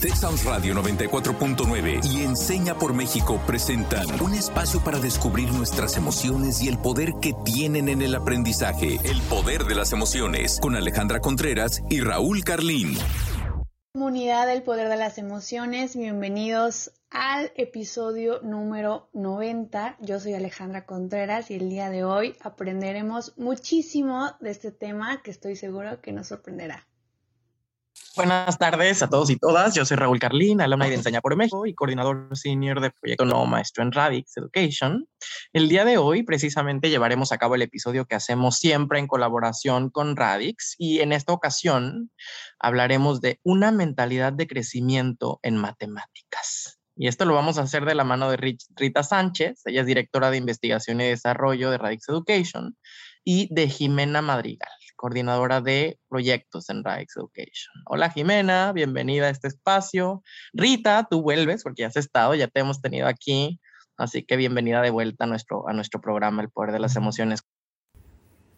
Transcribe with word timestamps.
Texas 0.00 0.44
Radio 0.44 0.74
94.9 0.76 2.00
y 2.06 2.22
Enseña 2.22 2.74
por 2.74 2.94
México 2.94 3.38
presentan 3.46 4.06
un 4.22 4.32
espacio 4.32 4.82
para 4.82 4.98
descubrir 4.98 5.52
nuestras 5.52 5.98
emociones 5.98 6.62
y 6.62 6.68
el 6.68 6.78
poder 6.78 7.12
que 7.20 7.34
tienen 7.44 7.90
en 7.90 8.00
el 8.00 8.14
aprendizaje. 8.14 8.98
El 9.04 9.20
poder 9.28 9.64
de 9.64 9.74
las 9.74 9.92
emociones 9.92 10.58
con 10.62 10.74
Alejandra 10.74 11.20
Contreras 11.20 11.82
y 11.90 12.00
Raúl 12.00 12.44
Carlín. 12.44 12.96
Comunidad 13.92 14.46
del 14.46 14.62
Poder 14.62 14.88
de 14.88 14.96
las 14.96 15.18
Emociones, 15.18 15.94
bienvenidos 15.94 16.92
al 17.10 17.52
episodio 17.56 18.40
número 18.40 19.10
90. 19.12 19.98
Yo 20.00 20.18
soy 20.18 20.32
Alejandra 20.32 20.86
Contreras 20.86 21.50
y 21.50 21.56
el 21.56 21.68
día 21.68 21.90
de 21.90 22.04
hoy 22.04 22.36
aprenderemos 22.40 23.36
muchísimo 23.36 24.30
de 24.40 24.50
este 24.50 24.72
tema 24.72 25.20
que 25.22 25.30
estoy 25.30 25.56
seguro 25.56 26.00
que 26.00 26.12
nos 26.12 26.28
sorprenderá. 26.28 26.86
Buenas 28.16 28.58
tardes 28.58 29.04
a 29.04 29.08
todos 29.08 29.30
y 29.30 29.36
todas. 29.36 29.72
Yo 29.72 29.84
soy 29.84 29.96
Raúl 29.96 30.18
Carlín, 30.18 30.60
alumna 30.60 30.86
de 30.86 30.94
Enseña 30.94 31.20
por 31.20 31.36
México 31.36 31.64
y 31.64 31.74
coordinador 31.74 32.36
senior 32.36 32.80
del 32.80 32.90
proyecto 32.90 33.24
No 33.24 33.46
Maestro 33.46 33.84
en 33.84 33.92
Radix 33.92 34.36
Education. 34.36 35.06
El 35.52 35.68
día 35.68 35.84
de 35.84 35.96
hoy, 35.96 36.24
precisamente, 36.24 36.90
llevaremos 36.90 37.30
a 37.30 37.38
cabo 37.38 37.54
el 37.54 37.62
episodio 37.62 38.06
que 38.06 38.16
hacemos 38.16 38.56
siempre 38.56 38.98
en 38.98 39.06
colaboración 39.06 39.90
con 39.90 40.16
Radix 40.16 40.74
y 40.76 40.98
en 40.98 41.12
esta 41.12 41.32
ocasión 41.32 42.10
hablaremos 42.58 43.20
de 43.20 43.38
una 43.44 43.70
mentalidad 43.70 44.32
de 44.32 44.48
crecimiento 44.48 45.38
en 45.44 45.56
matemáticas. 45.56 46.80
Y 46.96 47.06
esto 47.06 47.24
lo 47.26 47.34
vamos 47.34 47.58
a 47.58 47.62
hacer 47.62 47.84
de 47.84 47.94
la 47.94 48.02
mano 48.02 48.28
de 48.28 48.56
Rita 48.74 49.04
Sánchez, 49.04 49.62
ella 49.66 49.82
es 49.82 49.86
directora 49.86 50.32
de 50.32 50.36
investigación 50.36 51.00
y 51.00 51.04
desarrollo 51.04 51.70
de 51.70 51.78
Radix 51.78 52.08
Education, 52.08 52.76
y 53.22 53.46
de 53.54 53.68
Jimena 53.68 54.20
Madrigal 54.20 54.68
coordinadora 55.00 55.62
de 55.62 55.98
proyectos 56.10 56.68
en 56.68 56.84
Radix 56.84 57.16
Education. 57.16 57.72
Hola 57.86 58.10
Jimena, 58.10 58.70
bienvenida 58.72 59.28
a 59.28 59.30
este 59.30 59.48
espacio. 59.48 60.22
Rita, 60.52 61.06
tú 61.10 61.22
vuelves 61.22 61.62
porque 61.62 61.80
ya 61.80 61.86
has 61.86 61.96
estado, 61.96 62.34
ya 62.34 62.48
te 62.48 62.60
hemos 62.60 62.82
tenido 62.82 63.06
aquí, 63.06 63.58
así 63.96 64.22
que 64.22 64.36
bienvenida 64.36 64.82
de 64.82 64.90
vuelta 64.90 65.24
a 65.24 65.26
nuestro, 65.26 65.66
a 65.66 65.72
nuestro 65.72 66.02
programa 66.02 66.42
El 66.42 66.50
Poder 66.50 66.72
de 66.72 66.80
las 66.80 66.96
Emociones. 66.96 67.40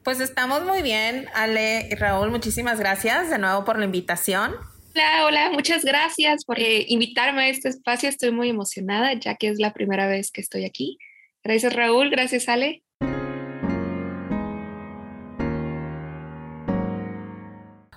Pues 0.03 0.19
estamos 0.19 0.65
muy 0.65 0.83
bien, 0.83 1.29
Ale 1.33 1.89
y 1.89 1.95
Raúl, 1.95 2.33
muchísimas 2.33 2.81
gracias 2.81 3.31
de 3.31 3.39
nuevo 3.39 3.65
por 3.65 3.79
la 3.79 3.85
invitación. 3.85 4.53
Hola, 4.97 5.27
hola, 5.27 5.51
muchas 5.53 5.85
gracias 5.85 6.45
por 6.45 6.59
eh, 6.59 6.87
invitarme 6.89 7.43
a 7.43 7.49
este 7.51 7.69
espacio. 7.69 8.09
Estoy 8.09 8.33
muy 8.33 8.49
emocionada 8.49 9.13
ya 9.13 9.37
que 9.37 9.47
es 9.47 9.61
la 9.61 9.73
primera 9.73 10.09
vez 10.09 10.33
que 10.33 10.41
estoy 10.41 10.65
aquí. 10.65 10.99
Gracias 11.45 11.73
Raúl, 11.73 12.11
gracias 12.11 12.49
Ale. 12.49 12.83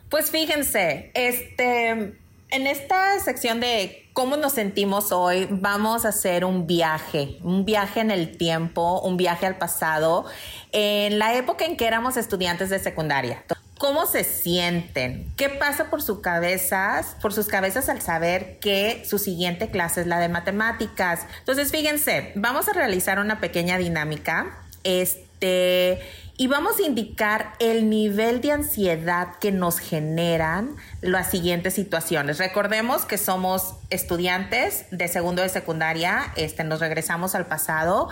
Pues 0.09 0.31
fíjense, 0.31 1.11
este, 1.14 1.89
en 1.89 2.67
esta 2.67 3.20
sección 3.20 3.59
de 3.59 4.08
cómo 4.14 4.38
nos 4.38 4.53
sentimos 4.53 5.11
hoy, 5.11 5.48
vamos 5.50 6.06
a 6.06 6.09
hacer 6.09 6.45
un 6.45 6.67
viaje, 6.67 7.38
un 7.42 7.66
viaje 7.66 8.00
en 8.00 8.11
el 8.11 8.38
tiempo, 8.38 9.02
un 9.02 9.17
viaje 9.17 9.45
al 9.45 9.58
pasado, 9.58 10.26
en 10.72 11.20
la 11.20 11.36
época 11.36 11.66
en 11.66 11.76
que 11.76 11.86
éramos 11.86 12.16
estudiantes 12.17 12.70
de 12.70 12.80
secundaria. 12.80 13.44
¿Cómo 13.78 14.06
se 14.06 14.23
sienten? 14.23 15.30
¿Qué 15.36 15.50
pasa 15.50 15.89
por 15.89 16.02
sus 16.02 16.22
cabezas, 16.22 17.17
por 17.22 17.33
sus 17.33 17.48
cabezas 17.48 17.89
al 17.89 18.02
saber 18.02 18.58
que 18.59 19.03
su 19.06 19.20
siguiente 19.20 19.70
clase 19.70 20.02
es 20.02 20.08
la 20.08 20.20
de 20.20 20.30
matemáticas? 20.30 21.28
Entonces, 21.39 21.72
fíjense, 21.72 22.31
vamos 22.36 22.70
a 22.70 22.73
realizar 22.73 23.20
una 23.20 23.42
pequeña 23.42 23.78
dinámica. 23.78 24.58
Este, 24.86 26.00
y 26.38 26.47
vamos 26.47 26.80
a 26.80 26.83
indicar 26.83 27.53
el 27.59 27.89
nivel 27.89 28.41
de 28.41 28.52
ansiedad 28.52 29.36
que 29.39 29.52
nos 29.52 29.80
generan 29.80 30.75
las 31.02 31.31
siguientes 31.31 31.73
situaciones. 31.73 32.39
Recordemos 32.39 33.05
que 33.05 33.17
somos 33.17 33.75
estudiantes 33.89 34.86
de 34.92 35.08
segundo 35.08 35.42
de 35.42 35.50
secundaria, 35.50 36.33
este, 36.36 36.66
nos 36.66 36.81
regresamos 36.81 37.36
al 37.36 37.45
pasado 37.45 38.09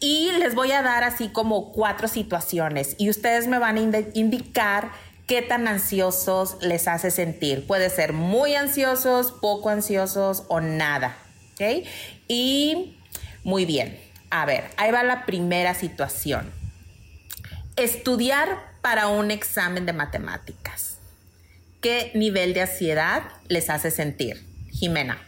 y 0.00 0.30
les 0.32 0.54
voy 0.54 0.72
a 0.72 0.82
dar 0.82 1.02
así 1.02 1.28
como 1.28 1.72
cuatro 1.72 2.08
situaciones 2.08 2.94
y 2.98 3.08
ustedes 3.08 3.46
me 3.46 3.58
van 3.58 3.78
a 3.78 4.00
indicar 4.14 4.90
qué 5.26 5.40
tan 5.40 5.66
ansiosos 5.66 6.58
les 6.60 6.88
hace 6.88 7.10
sentir. 7.10 7.66
Puede 7.66 7.88
ser 7.88 8.12
muy 8.12 8.54
ansiosos, 8.54 9.32
poco 9.32 9.70
ansiosos 9.70 10.44
o 10.48 10.60
nada. 10.60 11.16
¿Ok? 11.54 11.86
Y 12.28 12.98
muy 13.44 13.64
bien. 13.64 13.98
A 14.28 14.44
ver, 14.44 14.64
ahí 14.76 14.90
va 14.90 15.02
la 15.02 15.24
primera 15.24 15.74
situación 15.74 16.61
Estudiar 17.76 18.78
para 18.82 19.08
un 19.08 19.30
examen 19.30 19.86
de 19.86 19.94
matemáticas. 19.94 21.00
¿Qué 21.80 22.10
nivel 22.14 22.52
de 22.52 22.62
ansiedad 22.62 23.22
les 23.48 23.70
hace 23.70 23.90
sentir? 23.90 24.36
Jimena. 24.70 25.18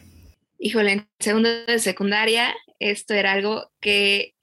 Híjole, 0.59 0.93
en 0.93 1.09
segundo 1.19 1.49
de 1.65 1.79
secundaria, 1.79 2.55
esto 2.79 3.15
era 3.15 3.33
algo 3.33 3.73
que 3.81 4.35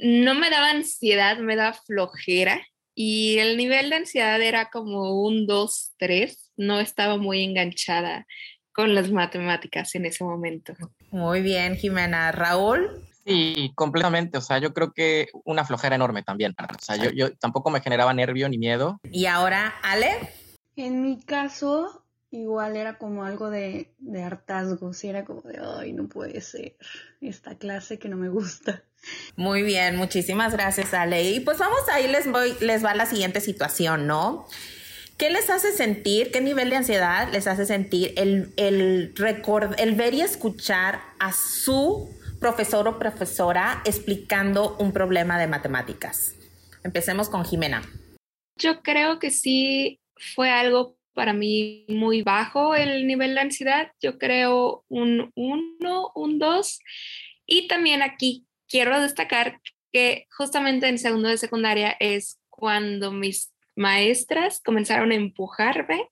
no 0.00 0.34
me 0.34 0.50
daba 0.50 0.70
ansiedad, 0.70 1.38
me 1.38 1.56
daba 1.56 1.72
flojera. 1.72 2.60
Y 2.94 3.38
el 3.38 3.56
nivel 3.56 3.90
de 3.90 3.96
ansiedad 3.96 4.40
era 4.42 4.68
como 4.68 5.22
un 5.22 5.46
2, 5.46 5.92
3. 5.98 6.52
No 6.56 6.80
estaba 6.80 7.16
muy 7.16 7.44
enganchada 7.44 8.26
con 8.72 8.94
las 8.94 9.10
matemáticas 9.10 9.94
en 9.94 10.06
ese 10.06 10.24
momento. 10.24 10.74
Muy 11.10 11.42
bien, 11.42 11.76
Jimena. 11.76 12.32
Raúl. 12.32 13.08
Sí, 13.30 13.72
completamente. 13.76 14.38
O 14.38 14.40
sea, 14.40 14.58
yo 14.58 14.74
creo 14.74 14.92
que 14.92 15.28
una 15.44 15.64
flojera 15.64 15.94
enorme 15.94 16.22
también. 16.22 16.52
O 16.58 16.82
sea, 16.82 16.96
yo, 16.96 17.10
yo 17.10 17.32
tampoco 17.36 17.70
me 17.70 17.80
generaba 17.80 18.12
nervio 18.12 18.48
ni 18.48 18.58
miedo. 18.58 18.98
¿Y 19.04 19.26
ahora, 19.26 19.72
Ale? 19.82 20.10
En 20.74 21.02
mi 21.02 21.22
caso, 21.22 22.04
igual 22.32 22.76
era 22.76 22.98
como 22.98 23.24
algo 23.24 23.48
de, 23.48 23.94
de 23.98 24.22
hartazgo. 24.24 24.92
Sí, 24.92 25.08
era 25.08 25.24
como 25.24 25.42
de, 25.42 25.60
ay, 25.62 25.92
no 25.92 26.08
puede 26.08 26.40
ser 26.40 26.76
esta 27.20 27.56
clase 27.56 28.00
que 28.00 28.08
no 28.08 28.16
me 28.16 28.28
gusta. 28.28 28.82
Muy 29.36 29.62
bien, 29.62 29.96
muchísimas 29.96 30.52
gracias, 30.52 30.92
Ale. 30.92 31.30
Y 31.30 31.40
pues 31.40 31.58
vamos, 31.58 31.80
ahí 31.92 32.08
les, 32.08 32.30
voy, 32.30 32.54
les 32.60 32.84
va 32.84 32.94
la 32.94 33.06
siguiente 33.06 33.40
situación, 33.40 34.08
¿no? 34.08 34.46
¿Qué 35.16 35.30
les 35.30 35.50
hace 35.50 35.72
sentir, 35.72 36.32
qué 36.32 36.40
nivel 36.40 36.70
de 36.70 36.76
ansiedad 36.76 37.30
les 37.30 37.46
hace 37.46 37.64
sentir 37.64 38.12
el, 38.16 38.52
el, 38.56 39.14
el 39.76 39.94
ver 39.94 40.14
y 40.14 40.22
escuchar 40.22 41.00
a 41.18 41.32
su 41.32 42.10
profesor 42.40 42.88
o 42.88 42.98
profesora 42.98 43.82
explicando 43.84 44.76
un 44.78 44.92
problema 44.92 45.38
de 45.38 45.46
matemáticas? 45.46 46.34
Empecemos 46.82 47.28
con 47.28 47.44
Jimena. 47.44 47.82
Yo 48.56 48.82
creo 48.82 49.18
que 49.18 49.30
sí 49.30 50.00
fue 50.16 50.50
algo 50.50 50.96
para 51.12 51.32
mí 51.32 51.84
muy 51.88 52.22
bajo 52.22 52.74
el 52.74 53.06
nivel 53.06 53.34
de 53.34 53.40
ansiedad. 53.40 53.92
Yo 54.00 54.18
creo 54.18 54.84
un 54.88 55.30
1, 55.34 56.12
un 56.14 56.38
2. 56.38 56.80
Y 57.46 57.68
también 57.68 58.02
aquí 58.02 58.46
quiero 58.68 59.00
destacar 59.00 59.60
que 59.92 60.26
justamente 60.30 60.88
en 60.88 60.98
segundo 60.98 61.28
de 61.28 61.36
secundaria 61.36 61.96
es 62.00 62.40
cuando 62.48 63.12
mis 63.12 63.52
maestras 63.76 64.60
comenzaron 64.62 65.10
a 65.10 65.16
empujarme 65.16 66.08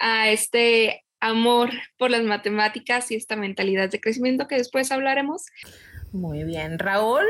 a 0.00 0.30
este 0.30 1.04
amor 1.20 1.70
por 1.96 2.10
las 2.10 2.22
matemáticas 2.22 3.10
y 3.10 3.16
esta 3.16 3.36
mentalidad 3.36 3.90
de 3.90 4.00
crecimiento 4.00 4.46
que 4.46 4.56
después 4.56 4.92
hablaremos. 4.92 5.46
Muy 6.12 6.44
bien, 6.44 6.78
Raúl. 6.78 7.24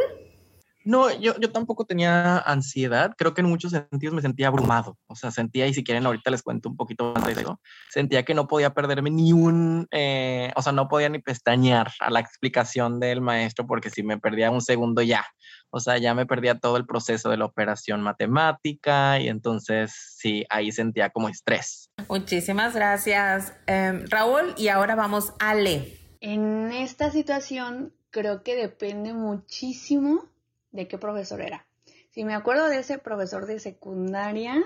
No, 0.89 1.13
yo, 1.21 1.39
yo 1.39 1.53
tampoco 1.53 1.85
tenía 1.85 2.39
ansiedad, 2.39 3.13
creo 3.19 3.35
que 3.35 3.43
en 3.43 3.47
muchos 3.51 3.73
sentidos 3.73 4.15
me 4.15 4.23
sentía 4.23 4.49
abrumado, 4.49 4.97
o 5.07 5.15
sea, 5.15 5.31
sentía, 5.31 5.67
y 5.67 5.75
si 5.75 5.85
quieren 5.85 6.07
ahorita 6.07 6.31
les 6.31 6.43
cuento 6.43 6.71
un 6.71 6.79
poquito 6.79 7.13
más 7.15 7.27
de 7.27 7.43
eso, 7.43 7.61
sentía 7.91 8.25
que 8.25 8.33
no 8.33 8.49
podía 8.49 8.73
perderme 8.73 9.11
ni 9.11 9.35
un, 9.35 9.87
eh, 9.91 10.51
o 10.57 10.63
sea, 10.63 10.73
no 10.73 10.89
podía 10.89 11.11
ni 11.11 11.19
pestañear 11.19 11.93
a 12.01 12.11
la 12.11 12.21
explicación 12.21 13.01
del 13.01 13.21
maestro 13.21 13.67
porque 13.67 13.91
si 13.91 14.03
me 14.03 14.17
perdía 14.17 14.51
un 14.51 14.63
segundo 14.63 15.03
ya, 15.03 15.27
o 15.69 15.79
sea, 15.79 15.99
ya 15.99 16.15
me 16.15 16.25
perdía 16.25 16.59
todo 16.59 16.79
el 16.79 16.87
proceso 16.87 17.29
de 17.29 17.37
la 17.37 17.45
operación 17.45 18.01
matemática 18.01 19.21
y 19.21 19.29
entonces 19.29 19.93
sí, 20.17 20.47
ahí 20.49 20.73
sentía 20.73 21.11
como 21.11 21.29
estrés. 21.29 21.91
Muchísimas 22.09 22.75
gracias, 22.75 23.53
em, 23.67 24.07
Raúl, 24.09 24.55
y 24.57 24.69
ahora 24.69 24.95
vamos 24.95 25.35
a 25.39 25.55
Le. 25.55 25.99
En 26.23 26.73
esta 26.73 27.11
situación 27.11 27.93
creo 28.09 28.43
que 28.43 28.57
depende 28.57 29.13
muchísimo 29.13 30.25
de 30.73 30.89
qué 30.89 30.99
profesor 30.99 31.41
era. 31.41 31.67
Si 32.11 32.25
me 32.25 32.35
acuerdo 32.35 32.69
de 32.69 32.79
ese 32.79 32.99
profesor 32.99 33.47
de 33.47 33.61
secundaria, 33.61 34.63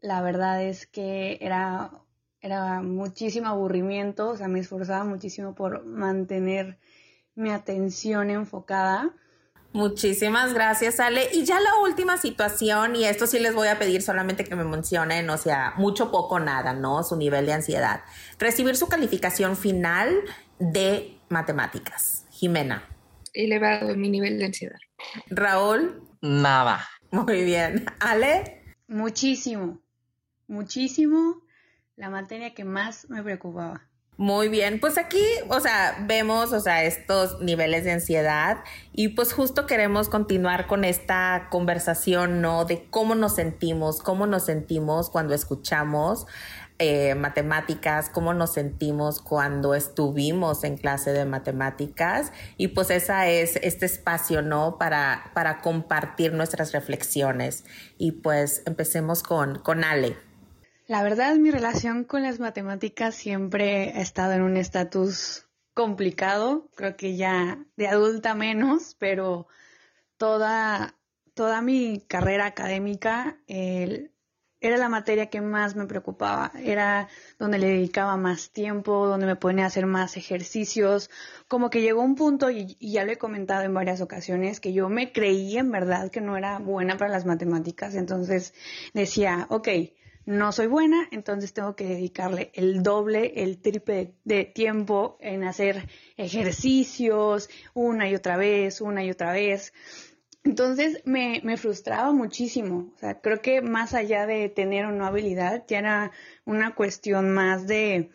la 0.00 0.22
verdad 0.22 0.62
es 0.62 0.86
que 0.86 1.38
era, 1.40 1.90
era 2.40 2.80
muchísimo 2.80 3.48
aburrimiento, 3.48 4.30
o 4.30 4.36
sea, 4.36 4.48
me 4.48 4.60
esforzaba 4.60 5.04
muchísimo 5.04 5.54
por 5.54 5.84
mantener 5.84 6.78
mi 7.34 7.50
atención 7.50 8.30
enfocada. 8.30 9.14
Muchísimas 9.72 10.54
gracias, 10.54 10.98
Ale. 10.98 11.28
Y 11.32 11.44
ya 11.44 11.60
la 11.60 11.76
última 11.82 12.16
situación, 12.16 12.96
y 12.96 13.04
esto 13.04 13.26
sí 13.26 13.38
les 13.38 13.54
voy 13.54 13.68
a 13.68 13.78
pedir 13.78 14.00
solamente 14.00 14.44
que 14.44 14.56
me 14.56 14.64
mencionen, 14.64 15.28
o 15.28 15.36
sea, 15.36 15.74
mucho, 15.76 16.10
poco, 16.10 16.40
nada, 16.40 16.72
¿no? 16.72 17.04
Su 17.04 17.16
nivel 17.16 17.44
de 17.44 17.52
ansiedad. 17.52 18.00
Recibir 18.38 18.76
su 18.76 18.88
calificación 18.88 19.56
final 19.56 20.22
de 20.58 21.18
matemáticas. 21.28 22.24
Jimena 22.30 22.82
elevado 23.38 23.94
mi 23.96 24.08
nivel 24.10 24.38
de 24.38 24.46
ansiedad. 24.46 24.78
Raúl. 25.30 26.02
Nada. 26.20 26.86
Muy 27.10 27.44
bien. 27.44 27.86
Ale. 28.00 28.62
Muchísimo, 28.86 29.80
muchísimo. 30.46 31.42
La 31.96 32.10
materia 32.10 32.54
que 32.54 32.64
más 32.64 33.08
me 33.10 33.22
preocupaba. 33.22 33.88
Muy 34.18 34.48
bien, 34.48 34.80
pues 34.80 34.98
aquí, 34.98 35.22
o 35.48 35.60
sea, 35.60 35.96
vemos, 36.00 36.52
o 36.52 36.58
sea, 36.58 36.82
estos 36.82 37.40
niveles 37.40 37.84
de 37.84 37.92
ansiedad 37.92 38.64
y 38.92 39.10
pues 39.10 39.32
justo 39.32 39.64
queremos 39.64 40.08
continuar 40.08 40.66
con 40.66 40.84
esta 40.84 41.46
conversación, 41.50 42.40
¿no? 42.40 42.64
De 42.64 42.88
cómo 42.90 43.14
nos 43.14 43.36
sentimos, 43.36 44.02
cómo 44.02 44.26
nos 44.26 44.44
sentimos 44.46 45.08
cuando 45.08 45.34
escuchamos 45.34 46.26
eh, 46.78 47.14
matemáticas, 47.16 48.08
cómo 48.08 48.34
nos 48.34 48.54
sentimos 48.54 49.20
cuando 49.20 49.74
estuvimos 49.74 50.62
en 50.62 50.76
clase 50.76 51.12
de 51.12 51.24
matemáticas 51.24 52.32
y 52.56 52.68
pues 52.68 52.90
esa 52.90 53.26
es 53.26 53.56
este 53.56 53.86
espacio, 53.86 54.42
¿no? 54.42 54.78
Para, 54.78 55.32
para 55.34 55.60
compartir 55.60 56.32
nuestras 56.34 56.72
reflexiones 56.72 57.64
y 57.96 58.12
pues 58.12 58.62
empecemos 58.64 59.24
con, 59.24 59.58
con 59.58 59.82
Ale. 59.82 60.16
La 60.86 61.02
verdad, 61.02 61.34
mi 61.34 61.50
relación 61.50 62.04
con 62.04 62.22
las 62.22 62.38
matemáticas 62.38 63.14
siempre 63.14 63.92
ha 63.96 64.00
estado 64.00 64.32
en 64.32 64.42
un 64.42 64.56
estatus 64.56 65.48
complicado, 65.74 66.70
creo 66.76 66.96
que 66.96 67.16
ya 67.16 67.58
de 67.76 67.88
adulta 67.88 68.34
menos, 68.34 68.96
pero 68.98 69.48
toda, 70.16 70.94
toda 71.34 71.60
mi 71.60 72.04
carrera 72.08 72.46
académica 72.46 73.38
era 74.60 74.76
la 74.76 74.88
materia 74.88 75.26
que 75.26 75.40
más 75.40 75.76
me 75.76 75.86
preocupaba, 75.86 76.52
era 76.62 77.08
donde 77.38 77.58
le 77.58 77.68
dedicaba 77.68 78.16
más 78.16 78.50
tiempo, 78.50 79.06
donde 79.06 79.26
me 79.26 79.36
ponía 79.36 79.64
a 79.64 79.68
hacer 79.68 79.86
más 79.86 80.16
ejercicios, 80.16 81.10
como 81.46 81.70
que 81.70 81.82
llegó 81.82 82.02
un 82.02 82.16
punto, 82.16 82.50
y, 82.50 82.76
y 82.80 82.92
ya 82.92 83.04
lo 83.04 83.12
he 83.12 83.18
comentado 83.18 83.62
en 83.62 83.74
varias 83.74 84.00
ocasiones, 84.00 84.60
que 84.60 84.72
yo 84.72 84.88
me 84.88 85.12
creí 85.12 85.56
en 85.56 85.70
verdad 85.70 86.10
que 86.10 86.20
no 86.20 86.36
era 86.36 86.58
buena 86.58 86.96
para 86.96 87.10
las 87.10 87.24
matemáticas, 87.24 87.94
entonces 87.94 88.52
decía, 88.94 89.46
ok, 89.50 89.68
no 90.28 90.52
soy 90.52 90.66
buena, 90.66 91.08
entonces 91.10 91.54
tengo 91.54 91.74
que 91.74 91.86
dedicarle 91.86 92.50
el 92.52 92.82
doble, 92.82 93.32
el 93.36 93.62
triple 93.62 94.12
de 94.24 94.44
tiempo 94.44 95.16
en 95.20 95.42
hacer 95.42 95.88
ejercicios 96.18 97.48
una 97.72 98.10
y 98.10 98.14
otra 98.14 98.36
vez, 98.36 98.82
una 98.82 99.02
y 99.02 99.10
otra 99.10 99.32
vez. 99.32 99.72
Entonces 100.48 101.02
me, 101.04 101.58
frustraba 101.58 102.10
muchísimo. 102.12 102.90
O 102.94 102.98
sea, 102.98 103.20
creo 103.20 103.42
que 103.42 103.60
más 103.60 103.92
allá 103.92 104.24
de 104.24 104.48
tener 104.48 104.86
o 104.86 104.92
no 104.92 105.04
habilidad, 105.04 105.64
ya 105.68 105.78
era 105.78 106.12
una 106.46 106.74
cuestión 106.74 107.30
más 107.34 107.66
de, 107.66 108.08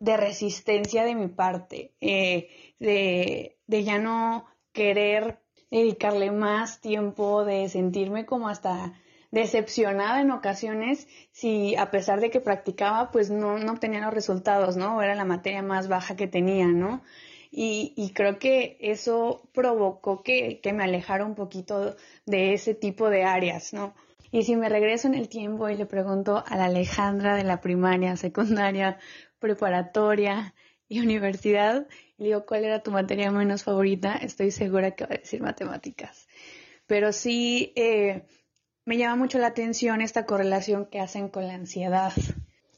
de 0.00 0.16
resistencia 0.18 1.04
de 1.04 1.14
mi 1.14 1.28
parte, 1.28 1.94
eh, 2.02 2.50
de, 2.78 3.56
de 3.66 3.84
ya 3.84 3.98
no 3.98 4.44
querer 4.72 5.38
dedicarle 5.70 6.30
más 6.30 6.82
tiempo, 6.82 7.46
de 7.46 7.70
sentirme 7.70 8.26
como 8.26 8.50
hasta 8.50 8.92
decepcionada 9.30 10.20
en 10.20 10.30
ocasiones 10.30 11.08
si 11.30 11.74
a 11.74 11.90
pesar 11.90 12.20
de 12.20 12.28
que 12.28 12.40
practicaba, 12.40 13.10
pues 13.10 13.30
no, 13.30 13.56
no 13.56 13.72
obtenía 13.72 14.02
los 14.02 14.12
resultados, 14.12 14.76
¿no? 14.76 15.00
era 15.00 15.14
la 15.14 15.24
materia 15.24 15.62
más 15.62 15.88
baja 15.88 16.16
que 16.16 16.26
tenía, 16.26 16.66
¿no? 16.66 17.02
Y, 17.54 17.92
y 17.96 18.12
creo 18.14 18.38
que 18.38 18.78
eso 18.80 19.48
provocó 19.52 20.22
que, 20.22 20.60
que 20.60 20.72
me 20.72 20.84
alejara 20.84 21.26
un 21.26 21.34
poquito 21.34 21.94
de 22.24 22.54
ese 22.54 22.74
tipo 22.74 23.10
de 23.10 23.24
áreas, 23.24 23.74
¿no? 23.74 23.94
Y 24.32 24.44
si 24.44 24.56
me 24.56 24.70
regreso 24.70 25.06
en 25.08 25.14
el 25.14 25.28
tiempo 25.28 25.68
y 25.68 25.76
le 25.76 25.84
pregunto 25.84 26.42
a 26.46 26.56
la 26.56 26.64
Alejandra 26.64 27.36
de 27.36 27.44
la 27.44 27.60
primaria, 27.60 28.16
secundaria, 28.16 28.98
preparatoria 29.38 30.54
y 30.88 31.00
universidad, 31.00 31.86
le 32.16 32.26
digo 32.26 32.46
cuál 32.46 32.64
era 32.64 32.82
tu 32.82 32.90
materia 32.90 33.30
menos 33.30 33.62
favorita, 33.62 34.14
estoy 34.14 34.50
segura 34.50 34.92
que 34.92 35.04
va 35.04 35.14
a 35.14 35.18
decir 35.18 35.42
matemáticas. 35.42 36.28
Pero 36.86 37.12
sí, 37.12 37.74
eh, 37.76 38.22
me 38.86 38.96
llama 38.96 39.16
mucho 39.16 39.38
la 39.38 39.48
atención 39.48 40.00
esta 40.00 40.24
correlación 40.24 40.86
que 40.86 41.00
hacen 41.00 41.28
con 41.28 41.46
la 41.46 41.54
ansiedad 41.54 42.12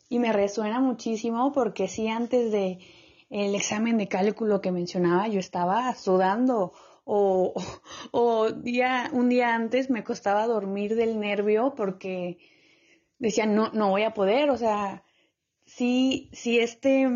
y 0.08 0.18
me 0.18 0.32
resuena 0.32 0.80
muchísimo 0.80 1.52
porque 1.52 1.86
sí 1.86 2.08
antes 2.08 2.50
de 2.50 2.78
el 3.34 3.56
examen 3.56 3.98
de 3.98 4.06
cálculo 4.06 4.60
que 4.60 4.70
mencionaba 4.70 5.26
yo 5.26 5.40
estaba 5.40 5.92
sudando 5.96 6.72
o, 7.02 7.52
o 8.12 8.50
día, 8.52 9.10
un 9.12 9.28
día 9.28 9.56
antes 9.56 9.90
me 9.90 10.04
costaba 10.04 10.46
dormir 10.46 10.94
del 10.94 11.18
nervio 11.18 11.74
porque 11.76 12.38
decía 13.18 13.44
no, 13.46 13.70
no 13.72 13.90
voy 13.90 14.04
a 14.04 14.14
poder, 14.14 14.50
o 14.50 14.56
sea, 14.56 15.02
sí, 15.66 16.30
sí 16.32 16.60
este, 16.60 17.08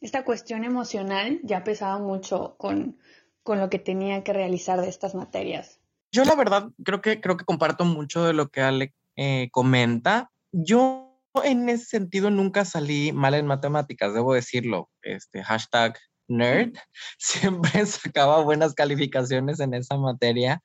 esta 0.00 0.24
cuestión 0.24 0.64
emocional 0.64 1.38
ya 1.44 1.62
pesaba 1.62 1.98
mucho 2.00 2.56
con, 2.58 2.98
con 3.44 3.60
lo 3.60 3.70
que 3.70 3.78
tenía 3.78 4.24
que 4.24 4.32
realizar 4.32 4.80
de 4.80 4.88
estas 4.88 5.14
materias. 5.14 5.78
Yo 6.10 6.24
la 6.24 6.34
verdad 6.34 6.70
creo 6.82 7.00
que, 7.00 7.20
creo 7.20 7.36
que 7.36 7.44
comparto 7.44 7.84
mucho 7.84 8.24
de 8.24 8.32
lo 8.32 8.48
que 8.48 8.60
Ale 8.60 8.92
eh, 9.14 9.50
comenta. 9.52 10.32
Yo 10.50 11.09
en 11.44 11.68
ese 11.68 11.84
sentido 11.84 12.30
nunca 12.30 12.64
salí 12.64 13.12
mal 13.12 13.34
en 13.34 13.46
matemáticas, 13.46 14.14
debo 14.14 14.34
decirlo. 14.34 14.90
Este 15.02 15.42
hashtag 15.42 15.98
nerd, 16.28 16.72
siempre 17.18 17.86
sacaba 17.86 18.42
buenas 18.42 18.74
calificaciones 18.74 19.60
en 19.60 19.74
esa 19.74 19.96
materia, 19.96 20.62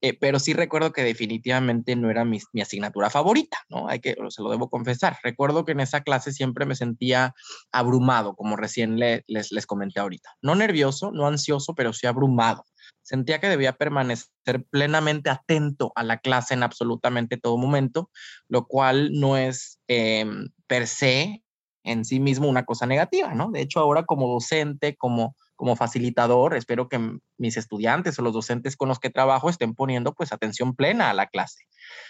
eh, 0.00 0.12
pero 0.20 0.38
sí 0.38 0.52
recuerdo 0.52 0.92
que 0.92 1.02
definitivamente 1.02 1.96
no 1.96 2.10
era 2.10 2.26
mi, 2.26 2.38
mi, 2.52 2.60
asignatura 2.60 3.08
favorita, 3.08 3.56
¿no? 3.70 3.88
Hay 3.88 4.00
que, 4.00 4.14
se 4.28 4.42
lo 4.42 4.50
debo 4.50 4.68
confesar. 4.68 5.16
Recuerdo 5.22 5.64
que 5.64 5.72
en 5.72 5.80
esa 5.80 6.02
clase 6.02 6.30
siempre 6.32 6.66
me 6.66 6.74
sentía 6.74 7.34
abrumado, 7.72 8.34
como 8.34 8.56
recién 8.56 8.98
les, 8.98 9.22
les 9.26 9.66
comenté 9.66 10.00
ahorita. 10.00 10.28
No 10.42 10.54
nervioso, 10.56 11.10
no 11.10 11.26
ansioso, 11.26 11.74
pero 11.74 11.94
sí 11.94 12.06
abrumado. 12.06 12.66
Sentía 13.02 13.40
que 13.40 13.48
debía 13.48 13.74
permanecer 13.74 14.64
plenamente 14.70 15.30
atento 15.30 15.92
a 15.94 16.02
la 16.02 16.18
clase 16.18 16.54
en 16.54 16.62
absolutamente 16.62 17.36
todo 17.36 17.58
momento, 17.58 18.10
lo 18.48 18.66
cual 18.66 19.10
no 19.12 19.36
es 19.36 19.80
em, 19.88 20.48
per 20.66 20.86
se 20.86 21.44
en 21.84 22.04
sí 22.04 22.18
mismo 22.18 22.48
una 22.48 22.64
cosa 22.64 22.86
negativa, 22.86 23.34
¿no? 23.34 23.50
De 23.50 23.60
hecho, 23.60 23.78
ahora 23.78 24.04
como 24.04 24.26
docente, 24.26 24.96
como, 24.96 25.36
como 25.54 25.76
facilitador, 25.76 26.56
espero 26.56 26.88
que 26.88 27.18
mis 27.36 27.58
estudiantes 27.58 28.18
o 28.18 28.22
los 28.22 28.32
docentes 28.32 28.74
con 28.76 28.88
los 28.88 28.98
que 28.98 29.10
trabajo 29.10 29.50
estén 29.50 29.74
poniendo 29.74 30.14
pues 30.14 30.32
atención 30.32 30.74
plena 30.74 31.10
a 31.10 31.14
la 31.14 31.26
clase. 31.26 31.64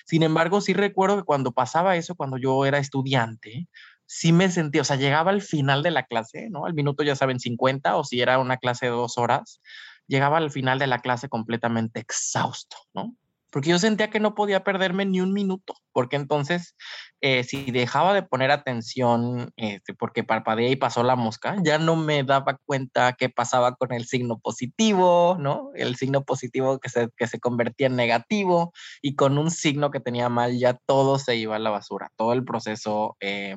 Sin 0.07 0.23
embargo, 0.23 0.61
sí 0.61 0.75
recuerdo 0.75 1.17
que 1.17 1.25
cuando 1.25 1.53
pasaba 1.53 1.97
eso, 1.97 2.15
cuando 2.15 2.39
yo 2.39 2.65
era 2.65 2.79
estudiante, 2.79 3.69
sí 4.07 4.33
me 4.33 4.49
sentía, 4.49 4.83
o 4.83 4.85
sea, 4.85 4.97
llegaba 4.97 5.33
al 5.33 5.43
final 5.43 5.83
de 5.83 5.91
la 5.91 6.05
clase, 6.05 6.49
¿no? 6.51 6.67
Al 6.67 6.75
minuto 6.75 7.03
ya 7.03 7.17
saben 7.17 7.41
50 7.41 7.97
o 7.97 8.05
si 8.05 8.21
era 8.21 8.39
una 8.39 8.59
clase 8.59 8.87
de 8.87 8.93
dos 8.93 9.19
horas, 9.19 9.61
llegaba 10.07 10.39
al 10.39 10.51
final 10.51 10.79
de 10.79 10.87
la 10.87 11.01
clase 11.01 11.29
completamente 11.29 12.01
exhausto, 12.01 12.77
¿no? 12.95 13.17
Porque 13.55 13.71
yo 13.71 13.79
sentía 13.79 14.11
que 14.11 14.19
no 14.19 14.35
podía 14.35 14.65
perderme 14.65 15.07
ni 15.07 15.21
un 15.21 15.33
minuto, 15.33 15.77
porque 15.93 16.17
entonces 16.17 16.75
eh, 17.21 17.45
si 17.45 17.71
dejaba 17.71 18.13
de 18.13 18.25
poner 18.25 18.51
atención, 18.51 19.53
este, 19.55 19.95
porque 19.95 20.25
parpadeé 20.25 20.71
y 20.73 20.77
pasó 20.77 21.05
la 21.05 21.15
mosca, 21.15 21.55
ya 21.63 21.79
no 21.79 21.95
me 21.95 22.25
daba 22.25 22.59
cuenta 22.65 23.13
qué 23.13 23.29
pasaba 23.29 23.77
con 23.77 23.93
el 23.93 24.07
signo 24.07 24.41
positivo, 24.41 25.37
¿no? 25.39 25.71
El 25.77 25.95
signo 25.95 26.25
positivo 26.25 26.81
que 26.81 26.89
se, 26.89 27.11
que 27.17 27.29
se 27.29 27.39
convertía 27.39 27.87
en 27.87 27.95
negativo 27.95 28.73
y 29.01 29.15
con 29.15 29.39
un 29.39 29.53
signo 29.53 29.93
que 29.93 30.01
tenía 30.01 30.29
mal 30.29 30.59
ya 30.59 30.75
todo 30.75 31.21
se 31.21 31.37
iba 31.37 31.55
a 31.55 31.61
la 31.61 31.71
basura, 31.71 32.11
todo 32.17 32.33
el 32.33 32.45
proceso 32.45 33.17
eh, 33.21 33.57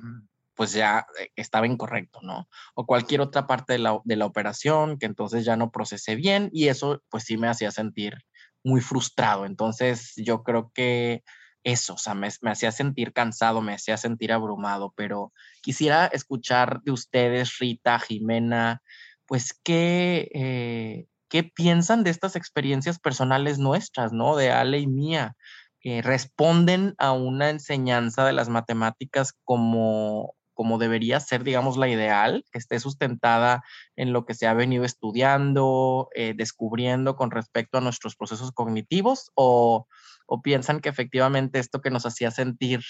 pues 0.57 0.73
ya 0.73 1.05
eh, 1.19 1.29
estaba 1.37 1.67
incorrecto, 1.67 2.19
¿no? 2.23 2.49
O 2.75 2.85
cualquier 2.85 3.21
otra 3.21 3.47
parte 3.47 3.73
de 3.73 3.79
la, 3.79 4.01
de 4.03 4.15
la, 4.17 4.25
operación 4.25 4.97
que 4.97 5.05
entonces 5.05 5.45
ya 5.45 5.55
no 5.55 5.71
procesé 5.71 6.15
bien 6.15 6.49
y 6.51 6.67
eso 6.67 7.01
pues 7.09 7.23
sí 7.23 7.37
me 7.37 7.47
hacía 7.47 7.71
sentir 7.71 8.17
muy 8.63 8.81
frustrado. 8.81 9.45
Entonces 9.45 10.13
yo 10.17 10.43
creo 10.43 10.71
que 10.73 11.23
eso, 11.63 11.93
o 11.93 11.97
sea, 11.97 12.15
me, 12.15 12.29
me 12.41 12.51
hacía 12.51 12.71
sentir 12.71 13.13
cansado, 13.13 13.61
me 13.61 13.73
hacía 13.73 13.97
sentir 13.97 14.33
abrumado, 14.33 14.93
pero 14.97 15.31
quisiera 15.61 16.07
escuchar 16.07 16.81
de 16.81 16.91
ustedes, 16.91 17.59
Rita, 17.59 17.99
Jimena, 17.99 18.81
pues 19.27 19.53
qué, 19.63 20.29
eh, 20.33 21.07
qué 21.29 21.43
piensan 21.43 22.03
de 22.03 22.09
estas 22.09 22.35
experiencias 22.35 22.99
personales 22.99 23.59
nuestras, 23.59 24.11
¿no? 24.11 24.35
De 24.35 24.51
Ale 24.51 24.79
y 24.79 24.87
mía. 24.87 25.35
Eh, 25.83 26.01
responden 26.01 26.95
a 26.97 27.11
una 27.11 27.49
enseñanza 27.49 28.25
de 28.25 28.33
las 28.33 28.49
matemáticas 28.49 29.33
como 29.43 30.35
como 30.57 30.79
debería 30.79 31.19
ser, 31.19 31.43
digamos, 31.43 31.77
la 31.77 31.87
ideal, 31.87 32.43
que 32.51 32.57
esté 32.57 32.79
sustentada 32.79 33.63
en 33.95 34.11
lo 34.11 34.25
que 34.25 34.33
se 34.33 34.47
ha 34.47 34.55
venido 34.55 34.85
estudiando, 34.85 36.09
eh, 36.15 36.33
descubriendo 36.35 37.15
con 37.15 37.29
respecto 37.29 37.77
a 37.77 37.81
nuestros 37.81 38.15
procesos 38.15 38.51
cognitivos, 38.53 39.29
o, 39.35 39.85
o, 40.25 40.41
piensan 40.41 40.79
que 40.79 40.89
efectivamente 40.89 41.59
esto 41.59 41.79
que 41.79 41.91
nos 41.91 42.07
hacía 42.07 42.31
sentir 42.31 42.81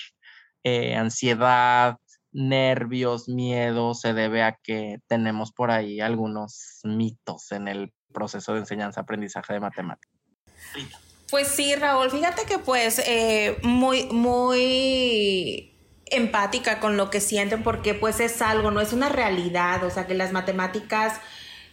eh, 0.64 0.96
ansiedad, 0.96 1.98
nervios, 2.32 3.28
miedo, 3.28 3.94
se 3.96 4.14
debe 4.14 4.44
a 4.44 4.58
que 4.64 5.00
tenemos 5.08 5.52
por 5.52 5.70
ahí 5.70 6.00
algunos 6.00 6.80
mitos 6.86 7.52
en 7.52 7.68
el 7.68 7.92
proceso 8.14 8.54
de 8.54 8.60
enseñanza-aprendizaje 8.60 9.52
de 9.52 9.60
matemáticas. 9.60 10.14
Pues 11.30 11.50
sí, 11.50 11.76
Raúl, 11.76 12.10
fíjate 12.12 12.46
que 12.46 12.60
pues 12.60 13.00
eh, 13.00 13.58
muy, 13.62 14.06
muy 14.06 15.77
empática 16.12 16.80
con 16.80 16.98
lo 16.98 17.10
que 17.10 17.22
sienten 17.22 17.64
porque 17.64 17.94
pues 17.94 18.20
es 18.20 18.42
algo, 18.42 18.72
no 18.72 18.82
es 18.82 18.94
una 18.94 19.10
realidad, 19.10 19.84
o 19.84 19.90
sea 19.90 20.08
que 20.08 20.14
las 20.14 20.32
matemáticas 20.32 21.20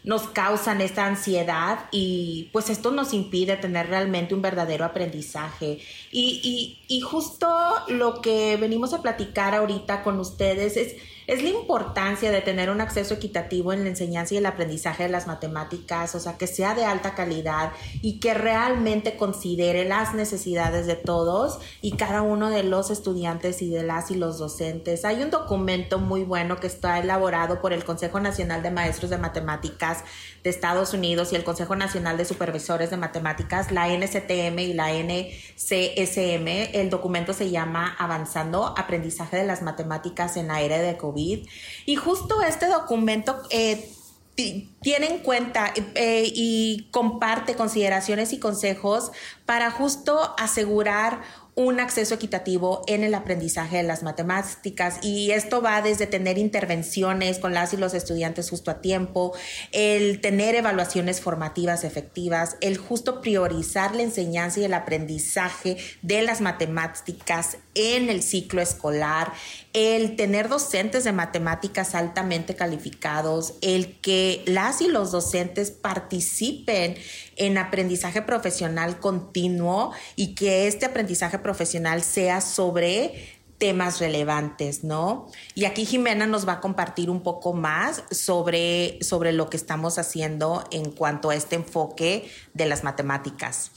nos 0.05 0.29
causan 0.29 0.83
esta 0.83 1.07
ansiedad 1.07 1.87
y 1.91 2.51
pues 2.53 2.69
esto 2.69 2.91
nos 2.91 3.15
impide 3.15 3.57
tener 3.57 3.89
realmente 3.89 4.35
un 4.35 4.43
verdadero 4.43 4.85
aprendizaje. 4.85 5.79
Y, 6.13 6.79
y, 6.87 7.01
justo 7.01 7.49
lo 7.89 8.21
que 8.21 8.57
venimos 8.59 8.93
a 8.93 9.01
platicar 9.01 9.55
ahorita 9.55 10.03
con 10.03 10.21
ustedes 10.21 10.77
es 10.77 10.97
es 11.27 11.43
la 11.43 11.49
importancia 11.49 12.31
de 12.31 12.41
tener 12.41 12.71
un 12.71 12.81
acceso 12.81 13.15
equitativo 13.15 13.73
en 13.73 13.85
la 13.85 13.91
enseñanza 13.91 14.35
y 14.35 14.39
el 14.39 14.47
aprendizaje 14.47 15.05
de 15.05 15.09
las 15.09 15.27
matemáticas, 15.27 16.15
o 16.15 16.21
sea, 16.21 16.37
que 16.37 16.47
sea 16.47 16.75
de 16.75 16.85
alta 16.85 17.15
calidad 17.15 17.73
y 18.03 18.21
que 18.21 18.35
realmente 18.35 19.17
considere 19.17 19.85
las 19.85 20.15
necesidades 20.15 20.87
de 20.87 20.97
todos 20.97 21.59
y 21.81 21.93
cada 21.93 22.23
uno 22.23 22.51
de 22.51 22.63
los 22.63 22.91
estudiantes 22.91 23.63
y 23.63 23.71
de 23.71 23.83
las 23.83 24.11
y 24.11 24.17
los 24.17 24.39
docentes. 24.39 25.05
Hay 25.05 25.23
un 25.23 25.31
documento 25.31 25.99
muy 25.99 26.25
bueno 26.25 26.57
que 26.57 26.67
está 26.67 26.99
elaborado 26.99 27.61
por 27.61 27.73
el 27.73 27.85
Consejo 27.85 28.21
Nacional 28.21 28.63
de 28.63 28.71
Maestros 28.71 29.11
de 29.11 29.19
Matemáticas 29.19 30.05
de 30.43 30.51
Estados 30.51 30.93
Unidos 30.93 31.33
y 31.33 31.37
el 31.37 31.45
Consejo 31.45 31.75
Nacional 31.75 32.17
de 32.17 32.25
Supervisores 32.25 32.91
de 32.91 32.97
Matemáticas, 32.99 33.73
la 33.73 33.89
NCTM 33.89 34.59
y 34.59 34.75
la 34.75 34.93
NCSM. 34.93 36.47
El 36.75 36.91
documento 36.91 37.33
se 37.33 37.51
llama 37.51 37.97
Avanzando 37.99 38.75
Aprendizaje 38.77 39.39
de 39.39 39.45
las 39.45 39.63
Matemáticas 39.63 40.37
en 40.37 40.49
la 40.49 40.61
Era 40.61 40.79
de 40.79 40.97
COVID. 40.97 41.14
Y 41.17 41.97
justo 41.97 42.43
este 42.43 42.67
documento... 42.67 43.43
Eh, 43.51 43.91
tiene 44.37 45.07
en 45.07 45.19
cuenta 45.19 45.73
eh, 45.77 46.25
y 46.35 46.89
comparte 46.91 47.55
consideraciones 47.55 48.33
y 48.33 48.41
consejos 48.41 49.13
para 49.47 49.71
justo 49.71 50.35
asegurar 50.37 51.23
un 51.57 51.79
acceso 51.79 52.15
equitativo 52.15 52.83
en 52.89 53.05
el 53.05 53.15
aprendizaje 53.15 53.77
de 53.77 53.83
las 53.85 54.03
matemáticas 54.03 54.99
y 55.03 55.31
esto 55.31 55.63
va 55.63 55.83
desde 55.83 56.07
tener 56.07 56.37
intervenciones 56.37 57.39
con 57.39 57.55
las 57.55 57.73
y 57.73 57.77
los 57.77 57.95
estudiantes 57.95 58.51
justo 58.51 58.73
a 58.73 58.81
tiempo, 58.81 59.33
el 59.71 60.21
tener 60.21 60.57
evaluaciones 60.57 61.21
formativas 61.21 61.85
efectivas, 61.85 62.57
el 62.61 62.77
justo 62.77 63.21
priorizar 63.21 63.95
la 63.95 64.03
enseñanza 64.03 64.61
y 64.61 64.65
el 64.65 64.75
aprendizaje 64.75 65.77
de 66.03 66.23
las 66.23 66.41
matemáticas 66.41 67.59
en 67.75 68.09
el 68.09 68.23
ciclo 68.23 68.61
escolar, 68.61 69.33
el 69.73 70.17
tener 70.17 70.49
docentes 70.49 71.05
de 71.05 71.13
matemáticas 71.13 71.95
altamente 71.95 72.55
calificados, 72.55 73.55
el 73.61 74.01
que 74.01 74.43
las 74.47 74.81
y 74.81 74.89
los 74.89 75.13
docentes 75.13 75.71
participen 75.71 76.97
en 77.37 77.59
aprendizaje 77.59 78.23
profesional 78.23 78.99
continuo 79.01 79.93
y 80.17 80.35
que 80.35 80.67
este 80.67 80.87
aprendizaje 80.87 81.39
profesional 81.45 82.03
sea 82.03 82.41
sobre 82.41 83.39
temas 83.59 84.01
relevantes, 84.01 84.83
¿no? 84.83 85.31
Y 85.55 85.65
aquí 85.65 85.85
Jimena 85.85 86.27
nos 86.27 86.47
va 86.47 86.55
a 86.55 86.61
compartir 86.61 87.09
un 87.09 87.23
poco 87.23 87.53
más 87.53 88.03
sobre, 88.11 88.99
sobre 89.01 89.33
lo 89.33 89.49
que 89.49 89.57
estamos 89.57 89.99
haciendo 89.99 90.65
en 90.73 90.91
cuanto 90.91 91.31
a 91.31 91.37
este 91.37 91.55
enfoque 91.55 92.29
de 92.53 92.67
las 92.67 92.83
matemáticas. 92.83 93.71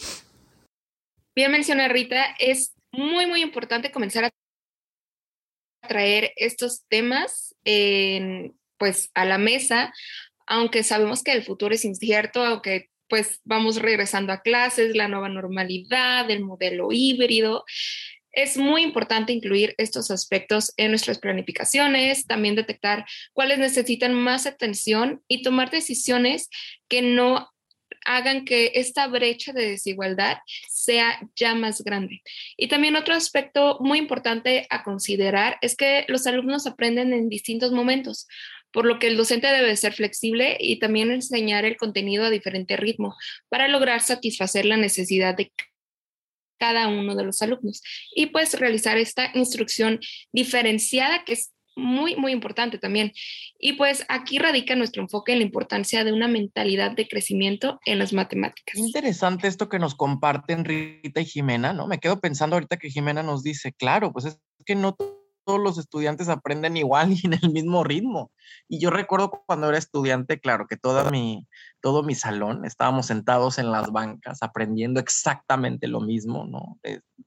Bien 1.35 1.51
menciona 1.51 1.87
Rita, 1.87 2.25
es 2.39 2.73
muy, 2.91 3.27
muy 3.27 3.43
importante 3.43 3.91
comenzar 3.91 4.23
a 4.23 4.31
traer 5.87 6.33
estos 6.35 6.83
temas 6.89 7.55
pues 8.77 9.11
a 9.13 9.25
la 9.25 9.37
mesa, 9.37 9.93
aunque 10.47 10.83
sabemos 10.83 11.21
que 11.21 11.33
el 11.33 11.43
futuro 11.43 11.75
es 11.75 11.85
incierto, 11.85 12.43
aunque 12.43 12.89
pues 13.09 13.41
vamos 13.43 13.81
regresando 13.81 14.33
a 14.33 14.41
clases, 14.41 14.95
la 14.95 15.07
nueva 15.07 15.29
normalidad, 15.29 16.29
el 16.29 16.43
modelo 16.43 16.89
híbrido. 16.91 17.65
Es 18.31 18.57
muy 18.57 18.83
importante 18.83 19.33
incluir 19.33 19.73
estos 19.77 20.11
aspectos 20.11 20.73
en 20.77 20.91
nuestras 20.91 21.19
planificaciones, 21.19 22.27
también 22.27 22.55
detectar 22.55 23.05
cuáles 23.33 23.57
necesitan 23.57 24.13
más 24.13 24.45
atención 24.45 25.23
y 25.27 25.41
tomar 25.41 25.71
decisiones 25.71 26.49
que 26.87 27.01
no 27.01 27.49
hagan 28.05 28.45
que 28.45 28.71
esta 28.75 29.07
brecha 29.07 29.53
de 29.53 29.71
desigualdad 29.71 30.37
sea 30.69 31.19
ya 31.35 31.55
más 31.55 31.83
grande. 31.83 32.21
Y 32.55 32.67
también 32.67 32.95
otro 32.95 33.13
aspecto 33.13 33.77
muy 33.81 33.99
importante 33.99 34.65
a 34.69 34.83
considerar 34.83 35.57
es 35.61 35.75
que 35.75 36.05
los 36.07 36.25
alumnos 36.25 36.65
aprenden 36.67 37.13
en 37.13 37.29
distintos 37.29 37.71
momentos, 37.71 38.27
por 38.77 38.85
lo 38.85 38.99
que 38.99 39.07
el 39.07 39.17
docente 39.17 39.47
debe 39.47 39.75
ser 39.75 39.93
flexible 39.93 40.55
y 40.59 40.77
también 40.77 41.09
enseñar 41.09 41.65
el 41.65 41.77
contenido 41.77 42.25
a 42.25 42.29
diferente 42.29 42.77
ritmo 42.77 43.15
para 43.49 43.67
lograr 43.67 44.01
satisfacer 44.01 44.65
la 44.65 44.77
necesidad 44.77 45.35
de 45.35 45.51
cada 46.59 46.87
uno 46.87 47.15
de 47.15 47.23
los 47.23 47.41
alumnos 47.41 47.81
y 48.13 48.27
pues 48.27 48.53
realizar 48.59 48.99
esta 48.99 49.31
instrucción 49.33 49.99
diferenciada 50.31 51.25
que 51.25 51.33
es 51.33 51.53
muy, 51.75 52.17
muy 52.17 52.31
importante 52.31 52.77
también. 52.77 53.13
Y 53.57 53.73
pues 53.73 54.05
aquí 54.09 54.37
radica 54.37 54.75
nuestro 54.75 55.01
enfoque 55.01 55.31
en 55.31 55.39
la 55.39 55.45
importancia 55.45 56.03
de 56.03 56.13
una 56.13 56.27
mentalidad 56.27 56.91
de 56.91 57.07
crecimiento 57.07 57.79
en 57.83 57.97
las 57.97 58.13
matemáticas. 58.13 58.77
Interesante 58.77 59.47
esto 59.47 59.69
que 59.69 59.79
nos 59.79 59.95
comparten 59.95 60.65
Rita 60.65 61.21
y 61.21 61.25
Jimena, 61.25 61.73
¿no? 61.73 61.87
Me 61.87 61.97
quedo 61.97 62.19
pensando 62.19 62.55
ahorita 62.55 62.77
que 62.77 62.91
Jimena 62.91 63.23
nos 63.23 63.41
dice, 63.41 63.73
claro, 63.73 64.13
pues 64.13 64.25
es 64.25 64.39
que 64.67 64.75
no 64.75 64.95
todos 65.47 65.61
los 65.61 65.77
estudiantes 65.77 66.27
aprenden 66.27 66.75
igual 66.75 67.11
y 67.13 67.25
en 67.25 67.33
el 67.41 67.51
mismo 67.51 67.83
ritmo. 67.83 68.31
Y 68.67 68.79
yo 68.79 68.89
recuerdo 68.89 69.43
cuando 69.47 69.69
era 69.69 69.77
estudiante, 69.77 70.39
claro, 70.39 70.67
que 70.67 70.75
toda 70.75 71.09
mi, 71.09 71.47
todo 71.81 72.03
mi 72.03 72.15
salón 72.15 72.65
estábamos 72.65 73.05
sentados 73.05 73.57
en 73.57 73.71
las 73.71 73.91
bancas 73.91 74.39
aprendiendo 74.43 74.99
exactamente 74.99 75.87
lo 75.87 76.01
mismo, 76.01 76.45
¿no? 76.45 76.77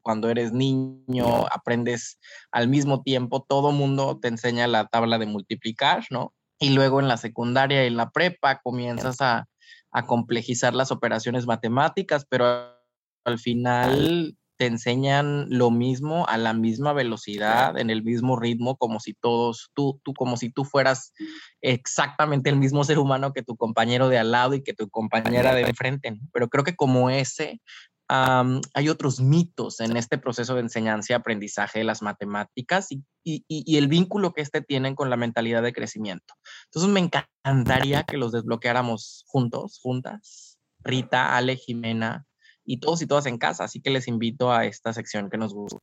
Cuando 0.02 0.28
eres 0.28 0.52
niño, 0.52 1.46
aprendes 1.50 2.20
al 2.52 2.68
mismo 2.68 3.02
tiempo, 3.02 3.44
todo 3.48 3.72
mundo 3.72 4.18
te 4.20 4.28
enseña 4.28 4.66
la 4.66 4.86
tabla 4.86 5.18
de 5.18 5.26
multiplicar, 5.26 6.04
¿no? 6.10 6.34
Y 6.58 6.70
luego 6.70 7.00
en 7.00 7.08
la 7.08 7.16
secundaria 7.16 7.84
y 7.84 7.86
en 7.86 7.96
la 7.96 8.10
prepa 8.10 8.60
comienzas 8.60 9.22
a, 9.22 9.48
a 9.92 10.06
complejizar 10.06 10.74
las 10.74 10.92
operaciones 10.92 11.46
matemáticas, 11.46 12.26
pero 12.28 12.76
al 13.24 13.38
final 13.38 14.36
te 14.60 14.66
enseñan 14.66 15.46
lo 15.48 15.70
mismo 15.70 16.28
a 16.28 16.36
la 16.36 16.52
misma 16.52 16.92
velocidad, 16.92 17.78
en 17.78 17.88
el 17.88 18.02
mismo 18.02 18.38
ritmo, 18.38 18.76
como 18.76 19.00
si 19.00 19.14
todos, 19.14 19.70
tú, 19.72 20.02
tú, 20.04 20.12
como 20.12 20.36
si 20.36 20.52
tú 20.52 20.66
fueras 20.66 21.14
exactamente 21.62 22.50
el 22.50 22.56
mismo 22.56 22.84
ser 22.84 22.98
humano 22.98 23.32
que 23.32 23.42
tu 23.42 23.56
compañero 23.56 24.10
de 24.10 24.18
al 24.18 24.32
lado 24.32 24.52
y 24.52 24.62
que 24.62 24.74
tu 24.74 24.90
compañera 24.90 25.54
de 25.54 25.62
enfrente. 25.62 26.20
Pero 26.30 26.50
creo 26.50 26.62
que 26.62 26.76
como 26.76 27.08
ese, 27.08 27.62
hay 28.06 28.90
otros 28.90 29.18
mitos 29.22 29.80
en 29.80 29.96
este 29.96 30.18
proceso 30.18 30.54
de 30.54 30.60
enseñanza 30.60 31.14
y 31.14 31.16
aprendizaje 31.16 31.78
de 31.78 31.86
las 31.86 32.02
matemáticas 32.02 32.92
y, 32.92 33.02
y, 33.24 33.78
el 33.78 33.88
vínculo 33.88 34.34
que 34.34 34.42
este 34.42 34.60
tienen 34.60 34.94
con 34.94 35.08
la 35.08 35.16
mentalidad 35.16 35.62
de 35.62 35.72
crecimiento. 35.72 36.34
Entonces 36.66 36.92
me 36.92 37.00
encantaría 37.00 38.02
que 38.02 38.18
los 38.18 38.32
desbloqueáramos 38.32 39.24
juntos, 39.26 39.78
juntas. 39.80 40.58
Rita, 40.82 41.34
Ale, 41.34 41.56
Jimena, 41.56 42.26
y 42.64 42.78
todos 42.78 43.02
y 43.02 43.06
todas 43.06 43.26
en 43.26 43.38
casa. 43.38 43.64
Así 43.64 43.80
que 43.80 43.90
les 43.90 44.08
invito 44.08 44.52
a 44.52 44.66
esta 44.66 44.92
sección 44.92 45.30
que 45.30 45.38
nos 45.38 45.54
gusta. 45.54 45.80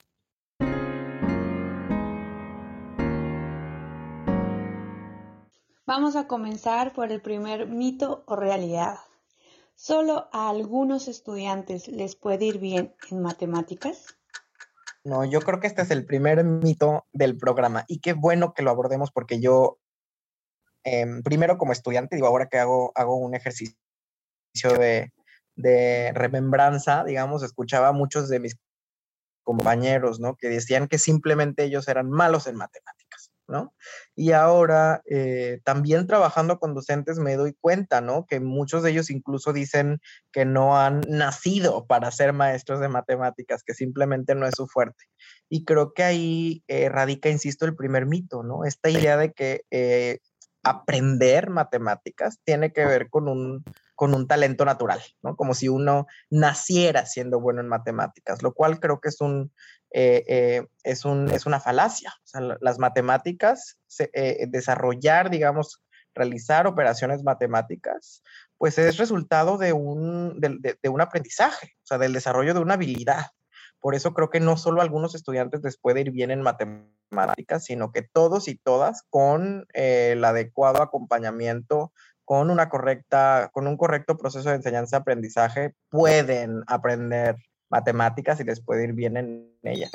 Vamos 5.88 6.18
a 6.18 6.28
comenzar 6.28 6.94
por 6.94 7.14
el 7.14 7.22
primer 7.22 7.68
mito 7.68 8.24
o 8.28 8.36
realidad. 8.36 8.98
¿Solo 9.74 10.28
a 10.34 10.50
algunos 10.50 11.08
estudiantes 11.08 11.88
les 11.88 12.16
puede 12.16 12.46
ir 12.46 12.60
bien 12.60 12.94
en 13.10 13.22
matemáticas? 13.22 14.18
No, 15.06 15.24
yo 15.24 15.40
creo 15.40 15.62
que 15.62 15.68
este 15.68 15.84
es 15.84 15.92
el 15.92 16.06
primer 16.06 16.44
mito 16.44 17.06
del 17.14 17.38
programa 17.38 17.86
y 17.88 18.00
qué 18.00 18.12
bueno 18.12 18.54
que 18.54 18.64
lo 18.64 18.72
abordemos 18.72 19.12
porque 19.12 19.40
yo, 19.40 19.80
em, 20.84 21.24
primero 21.24 21.58
como 21.58 21.72
estudiante, 21.72 22.18
digo, 22.18 22.28
ahora 22.28 22.50
que 22.50 22.58
hago, 22.58 22.92
hago 22.94 23.16
un 23.16 23.34
ejercicio 23.34 23.78
de, 24.78 25.14
de 25.58 26.12
remembranza, 26.14 27.04
digamos, 27.04 27.44
escuchaba 27.44 27.90
a 27.90 27.94
muchos 27.94 28.30
de 28.30 28.40
mis 28.40 28.58
compañeros, 29.44 30.20
¿no? 30.20 30.36
Que 30.36 30.50
decían 30.50 30.88
que 30.88 31.00
simplemente 31.00 31.64
ellos 31.64 31.88
eran 31.88 32.10
malos 32.10 32.48
en 32.48 32.58
matemáticas, 32.58 33.32
¿no? 33.48 33.74
Y 34.16 34.34
ahora, 34.34 35.02
eh, 35.10 35.62
también 35.64 36.06
trabajando 36.06 36.60
con 36.60 36.76
docentes, 36.76 37.18
me 37.18 37.36
doy 37.36 37.56
cuenta, 37.60 38.02
¿no? 38.02 38.26
Que 38.26 38.40
muchos 38.40 38.84
de 38.84 38.92
ellos 38.92 39.10
incluso 39.10 39.52
dicen 39.54 40.00
que 40.32 40.46
no 40.46 40.78
han 40.78 41.02
nacido 41.08 41.88
para 41.88 42.12
ser 42.12 42.34
maestros 42.34 42.80
de 42.80 42.90
matemáticas, 42.90 43.64
que 43.64 43.74
simplemente 43.74 44.36
no 44.36 44.46
es 44.46 44.56
su 44.56 44.68
fuerte. 44.68 45.06
Y 45.50 45.66
creo 45.66 45.94
que 45.94 46.04
ahí 46.04 46.64
eh, 46.68 46.90
radica, 46.90 47.30
insisto, 47.30 47.66
el 47.66 47.76
primer 47.76 48.06
mito, 48.06 48.44
¿no? 48.44 48.66
Esta 48.66 48.90
idea 48.90 49.18
de 49.18 49.32
que 49.32 49.62
eh, 49.72 50.20
aprender 50.62 51.50
matemáticas 51.50 52.40
tiene 52.44 52.74
que 52.74 52.86
ver 52.86 53.10
con 53.10 53.28
un 53.28 53.64
con 53.98 54.14
un 54.14 54.28
talento 54.28 54.64
natural, 54.64 55.02
¿no? 55.24 55.36
Como 55.36 55.56
si 55.56 55.70
uno 55.70 56.06
naciera 56.30 57.08
siendo 57.08 57.40
bueno 57.40 57.62
en 57.62 57.68
matemáticas, 57.68 58.44
lo 58.44 58.54
cual 58.54 58.80
creo 58.80 59.02
que 59.02 59.10
es 59.10 59.20
un, 59.22 59.52
eh, 59.92 60.24
eh, 60.28 60.68
es, 60.84 61.04
un 61.04 61.32
es 61.32 61.48
una 61.48 61.60
falacia. 61.60 62.14
O 62.24 62.28
sea, 62.28 62.42
las 62.62 62.78
matemáticas, 62.78 63.80
eh, 64.14 64.46
desarrollar, 64.50 65.32
digamos, 65.32 65.84
realizar 66.14 66.68
operaciones 66.68 67.24
matemáticas, 67.24 68.22
pues 68.60 68.78
es 68.78 68.98
resultado 68.98 69.58
de 69.58 69.74
un, 69.74 70.40
de, 70.40 70.78
de 70.80 70.90
un 70.90 71.02
aprendizaje, 71.02 71.74
o 71.84 71.88
sea, 71.88 71.98
del 71.98 72.14
desarrollo 72.14 72.54
de 72.54 72.60
una 72.60 72.76
habilidad. 72.76 73.32
Por 73.80 73.96
eso 73.96 74.14
creo 74.14 74.30
que 74.30 74.40
no 74.40 74.58
solo 74.58 74.82
algunos 74.82 75.16
estudiantes 75.16 75.62
les 75.64 75.78
puede 75.78 76.02
ir 76.02 76.12
bien 76.12 76.32
en 76.32 76.42
matemáticas, 76.42 77.66
sino 77.66 77.92
que 77.92 78.02
todos 78.02 78.48
y 78.48 78.56
todas 78.56 79.04
con 79.10 79.66
el 79.74 80.24
adecuado 80.24 80.82
acompañamiento 80.82 81.92
con 82.26 82.50
una 82.50 82.68
correcta, 82.68 83.50
con 83.54 83.68
un 83.68 83.78
correcto 83.78 84.18
proceso 84.18 84.50
de 84.50 84.56
enseñanza-aprendizaje 84.56 85.74
pueden 85.90 86.62
aprender 86.68 87.38
matemáticas 87.70 88.40
y 88.42 88.44
les 88.44 88.62
puede 88.62 88.84
ir 88.84 88.94
bien 88.94 89.16
en 89.16 89.58
ellas. 89.64 89.92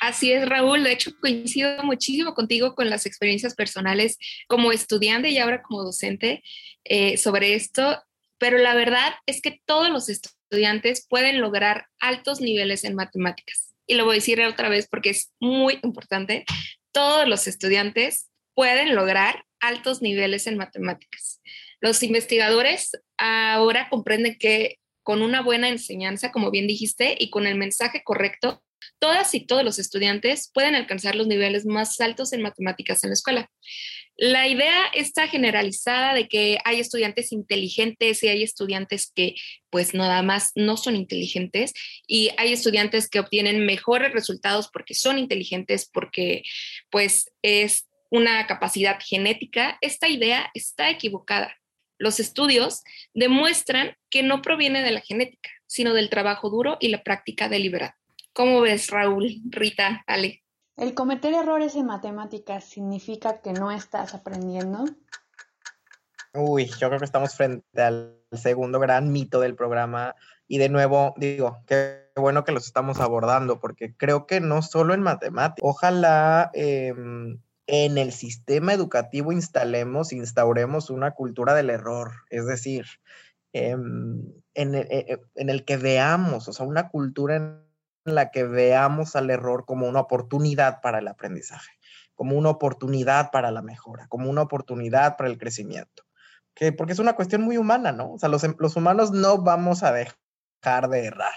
Así 0.00 0.32
es, 0.32 0.48
Raúl. 0.48 0.84
De 0.84 0.92
hecho, 0.92 1.10
coincido 1.20 1.82
muchísimo 1.82 2.34
contigo 2.34 2.74
con 2.74 2.88
las 2.88 3.04
experiencias 3.04 3.54
personales 3.54 4.16
como 4.46 4.72
estudiante 4.72 5.28
y 5.30 5.38
ahora 5.38 5.62
como 5.62 5.82
docente 5.82 6.42
eh, 6.84 7.16
sobre 7.18 7.54
esto, 7.54 8.02
pero 8.38 8.58
la 8.58 8.74
verdad 8.74 9.14
es 9.26 9.42
que 9.42 9.60
todos 9.64 9.90
los 9.90 10.08
estudiantes 10.08 11.06
pueden 11.08 11.40
lograr 11.40 11.86
altos 12.00 12.40
niveles 12.40 12.84
en 12.84 12.94
matemáticas. 12.94 13.74
Y 13.86 13.94
lo 13.94 14.04
voy 14.04 14.14
a 14.14 14.20
decir 14.20 14.40
otra 14.42 14.68
vez 14.68 14.88
porque 14.88 15.10
es 15.10 15.32
muy 15.40 15.78
importante. 15.82 16.44
Todos 16.92 17.28
los 17.28 17.46
estudiantes 17.46 18.30
pueden 18.54 18.94
lograr 18.94 19.44
altos 19.60 20.02
niveles 20.02 20.46
en 20.46 20.56
matemáticas. 20.56 21.40
Los 21.80 22.02
investigadores 22.02 22.92
ahora 23.16 23.88
comprenden 23.88 24.36
que 24.38 24.78
con 25.02 25.22
una 25.22 25.40
buena 25.40 25.68
enseñanza, 25.68 26.32
como 26.32 26.50
bien 26.50 26.66
dijiste, 26.66 27.16
y 27.18 27.30
con 27.30 27.46
el 27.46 27.56
mensaje 27.56 28.02
correcto, 28.04 28.62
todas 28.98 29.34
y 29.34 29.46
todos 29.46 29.64
los 29.64 29.78
estudiantes 29.78 30.50
pueden 30.52 30.74
alcanzar 30.74 31.14
los 31.14 31.26
niveles 31.26 31.66
más 31.66 32.00
altos 32.00 32.32
en 32.32 32.42
matemáticas 32.42 33.04
en 33.04 33.10
la 33.10 33.14
escuela. 33.14 33.50
La 34.20 34.48
idea 34.48 34.86
está 34.94 35.28
generalizada 35.28 36.12
de 36.12 36.26
que 36.26 36.58
hay 36.64 36.80
estudiantes 36.80 37.30
inteligentes 37.30 38.22
y 38.24 38.28
hay 38.28 38.42
estudiantes 38.42 39.12
que 39.14 39.36
pues 39.70 39.94
nada 39.94 40.22
más 40.22 40.50
no 40.56 40.76
son 40.76 40.96
inteligentes 40.96 41.72
y 42.06 42.30
hay 42.36 42.52
estudiantes 42.52 43.08
que 43.08 43.20
obtienen 43.20 43.64
mejores 43.64 44.12
resultados 44.12 44.70
porque 44.72 44.94
son 44.94 45.18
inteligentes, 45.18 45.88
porque 45.92 46.42
pues 46.90 47.30
es 47.42 47.86
una 48.10 48.46
capacidad 48.48 48.98
genética. 49.00 49.78
Esta 49.80 50.08
idea 50.08 50.50
está 50.52 50.90
equivocada. 50.90 51.54
Los 51.98 52.18
estudios 52.18 52.82
demuestran 53.14 53.96
que 54.10 54.24
no 54.24 54.42
proviene 54.42 54.82
de 54.82 54.90
la 54.90 55.00
genética, 55.00 55.50
sino 55.66 55.94
del 55.94 56.10
trabajo 56.10 56.50
duro 56.50 56.76
y 56.80 56.88
la 56.88 57.04
práctica 57.04 57.48
deliberada. 57.48 57.97
¿Cómo 58.38 58.60
ves, 58.60 58.90
Raúl, 58.90 59.42
Rita, 59.50 60.04
Ale? 60.06 60.44
¿El 60.76 60.94
cometer 60.94 61.34
errores 61.34 61.74
en 61.74 61.86
matemáticas 61.86 62.62
significa 62.62 63.40
que 63.40 63.52
no 63.52 63.72
estás 63.72 64.14
aprendiendo? 64.14 64.84
Uy, 66.34 66.66
yo 66.78 66.86
creo 66.86 67.00
que 67.00 67.04
estamos 67.04 67.34
frente 67.34 67.82
al 67.82 68.16
segundo 68.30 68.78
gran 68.78 69.10
mito 69.10 69.40
del 69.40 69.56
programa 69.56 70.14
y 70.46 70.58
de 70.58 70.68
nuevo 70.68 71.14
digo, 71.16 71.64
qué 71.66 72.12
bueno 72.14 72.44
que 72.44 72.52
los 72.52 72.64
estamos 72.64 73.00
abordando 73.00 73.58
porque 73.58 73.96
creo 73.96 74.28
que 74.28 74.38
no 74.38 74.62
solo 74.62 74.94
en 74.94 75.02
matemáticas, 75.02 75.68
ojalá 75.68 76.52
em, 76.54 77.40
en 77.66 77.98
el 77.98 78.12
sistema 78.12 78.72
educativo 78.72 79.32
instalemos, 79.32 80.12
instauremos 80.12 80.90
una 80.90 81.10
cultura 81.10 81.54
del 81.54 81.70
error, 81.70 82.12
es 82.30 82.46
decir, 82.46 82.86
em, 83.52 84.22
en, 84.54 84.76
el, 84.76 84.86
e, 84.92 85.06
e, 85.08 85.20
en 85.34 85.50
el 85.50 85.64
que 85.64 85.76
veamos, 85.76 86.46
o 86.46 86.52
sea, 86.52 86.64
una 86.66 86.88
cultura 86.88 87.34
en 87.34 87.67
la 88.14 88.30
que 88.30 88.44
veamos 88.44 89.16
al 89.16 89.30
error 89.30 89.64
como 89.64 89.88
una 89.88 90.00
oportunidad 90.00 90.80
para 90.80 90.98
el 90.98 91.08
aprendizaje, 91.08 91.72
como 92.14 92.36
una 92.36 92.50
oportunidad 92.50 93.30
para 93.30 93.50
la 93.50 93.62
mejora, 93.62 94.06
como 94.08 94.30
una 94.30 94.42
oportunidad 94.42 95.16
para 95.16 95.30
el 95.30 95.38
crecimiento. 95.38 96.04
Que, 96.54 96.72
porque 96.72 96.92
es 96.92 96.98
una 96.98 97.14
cuestión 97.14 97.42
muy 97.42 97.56
humana, 97.56 97.92
¿no? 97.92 98.12
O 98.12 98.18
sea, 98.18 98.28
los, 98.28 98.76
humanos 98.76 99.12
no 99.12 99.38
vamos 99.42 99.82
a 99.82 99.92
dejar 99.92 100.88
de 100.88 101.04
errar. 101.04 101.34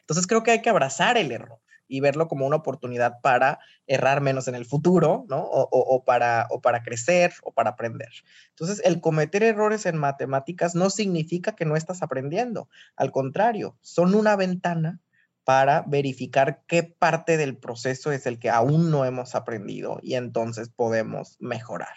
Entonces 0.00 0.26
creo 0.26 0.42
que 0.42 0.50
hay 0.50 0.62
que 0.62 0.70
abrazar 0.70 1.16
el 1.16 1.30
error 1.30 1.60
y 1.86 2.00
verlo 2.00 2.28
como 2.28 2.46
una 2.46 2.56
oportunidad 2.56 3.20
para 3.20 3.58
errar 3.86 4.20
menos 4.20 4.48
en 4.48 4.54
el 4.54 4.64
futuro, 4.64 5.24
¿no? 5.28 5.42
O, 5.42 6.04
para, 6.04 6.46
o 6.50 6.60
para 6.60 6.82
crecer 6.82 7.32
o 7.42 7.52
para 7.52 7.70
aprender. 7.70 8.08
Entonces, 8.50 8.80
el 8.84 9.00
cometer 9.00 9.42
errores 9.42 9.86
en 9.86 9.96
matemáticas 9.96 10.74
no 10.76 10.88
significa 10.88 11.56
que 11.56 11.64
no 11.64 11.76
estás 11.76 12.02
aprendiendo. 12.02 12.68
Al 12.96 13.10
contrario, 13.10 13.76
son 13.82 14.14
una 14.14 14.36
ventana 14.36 15.00
para 15.44 15.82
verificar 15.86 16.62
qué 16.66 16.82
parte 16.82 17.36
del 17.36 17.56
proceso 17.56 18.12
es 18.12 18.26
el 18.26 18.38
que 18.38 18.50
aún 18.50 18.90
no 18.90 19.04
hemos 19.04 19.34
aprendido 19.34 19.98
y 20.02 20.14
entonces 20.14 20.68
podemos 20.68 21.36
mejorar. 21.40 21.94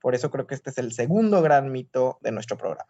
Por 0.00 0.14
eso 0.14 0.30
creo 0.30 0.46
que 0.46 0.54
este 0.54 0.70
es 0.70 0.78
el 0.78 0.92
segundo 0.92 1.42
gran 1.42 1.70
mito 1.72 2.18
de 2.22 2.32
nuestro 2.32 2.56
programa. 2.56 2.88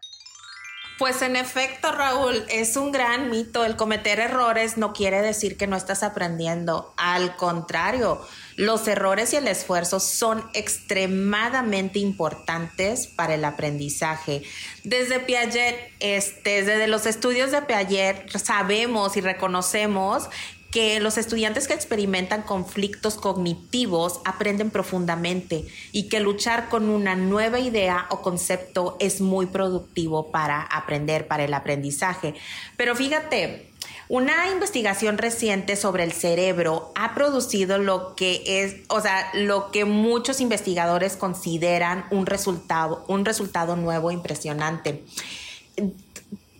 Pues 1.03 1.21
en 1.21 1.35
efecto, 1.35 1.91
Raúl, 1.91 2.45
es 2.47 2.77
un 2.77 2.93
gran 2.93 3.29
mito. 3.29 3.65
El 3.65 3.75
cometer 3.75 4.21
errores 4.21 4.77
no 4.77 4.93
quiere 4.93 5.21
decir 5.21 5.57
que 5.57 5.67
no 5.67 5.75
estás 5.75 6.01
aprendiendo. 6.01 6.93
Al 6.95 7.35
contrario, 7.35 8.21
los 8.55 8.87
errores 8.87 9.33
y 9.33 9.35
el 9.35 9.49
esfuerzo 9.49 9.99
son 9.99 10.41
extremadamente 10.53 11.99
importantes 11.99 13.07
para 13.07 13.35
el 13.35 13.43
aprendizaje. 13.43 14.43
Desde 14.85 15.19
Piaget, 15.19 15.91
este, 15.99 16.63
desde 16.63 16.87
los 16.87 17.05
estudios 17.05 17.51
de 17.51 17.63
Piaget, 17.63 18.29
sabemos 18.37 19.17
y 19.17 19.19
reconocemos 19.19 20.29
que 20.73 20.99
los 20.99 21.19
estudiantes 21.19 21.67
que 21.67 21.75
experimentan 21.75 22.41
conflictos 22.41 23.13
cognitivos 23.13 24.21
aprenden 24.25 24.71
profundamente 24.71 25.65
y 25.91 26.09
que 26.09 26.19
luchar 26.19 26.67
con 26.67 26.89
una 26.89 27.15
nueva 27.15 27.59
idea 27.59 28.07
o 28.09 28.23
concepto 28.23 28.97
es 28.99 29.21
muy 29.21 29.45
productivo 29.45 30.31
para 30.31 30.63
aprender, 30.63 31.27
para 31.27 31.43
el 31.43 31.53
aprendizaje. 31.53 32.33
Pero 32.75 32.95
fíjate, 32.95 33.69
una 34.09 34.49
investigación 34.49 35.19
reciente 35.19 35.75
sobre 35.75 36.05
el 36.05 36.11
cerebro 36.11 36.91
ha 36.95 37.13
producido 37.13 37.77
lo 37.77 38.15
que 38.15 38.41
es, 38.43 38.77
o 38.87 38.99
sea, 38.99 39.29
lo 39.35 39.69
que 39.69 39.85
muchos 39.85 40.41
investigadores 40.41 41.17
consideran 41.17 42.05
un 42.09 42.25
resultado, 42.25 43.05
un 43.07 43.25
resultado 43.25 43.75
nuevo 43.75 44.09
impresionante 44.09 45.03